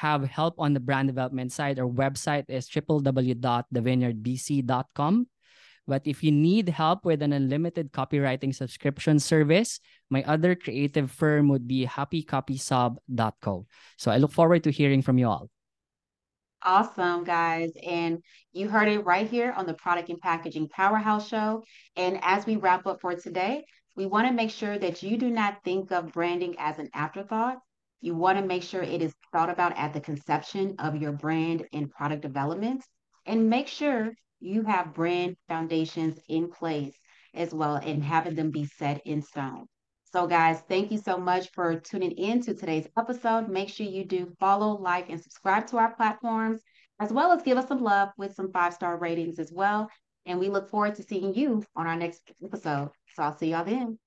[0.00, 5.26] have help on the brand development side, our website is www.thevineyardbc.com.
[5.86, 11.48] But if you need help with an unlimited copywriting subscription service, my other creative firm
[11.48, 13.66] would be happycopysub.co.
[13.98, 15.50] So I look forward to hearing from you all.
[16.62, 17.72] Awesome, guys.
[17.84, 18.22] And
[18.52, 21.64] you heard it right here on the Product and Packaging Powerhouse Show.
[21.96, 23.64] And as we wrap up for today,
[23.96, 27.58] we want to make sure that you do not think of branding as an afterthought.
[28.00, 31.66] You want to make sure it is thought about at the conception of your brand
[31.72, 32.82] and product development.
[33.26, 36.94] And make sure you have brand foundations in place
[37.34, 39.66] as well and having them be set in stone.
[40.12, 43.48] So, guys, thank you so much for tuning in to today's episode.
[43.48, 46.62] Make sure you do follow, like, and subscribe to our platforms,
[46.98, 49.88] as well as give us some love with some five star ratings as well.
[50.26, 52.90] And we look forward to seeing you on our next episode.
[53.14, 53.98] So, I'll see y'all then.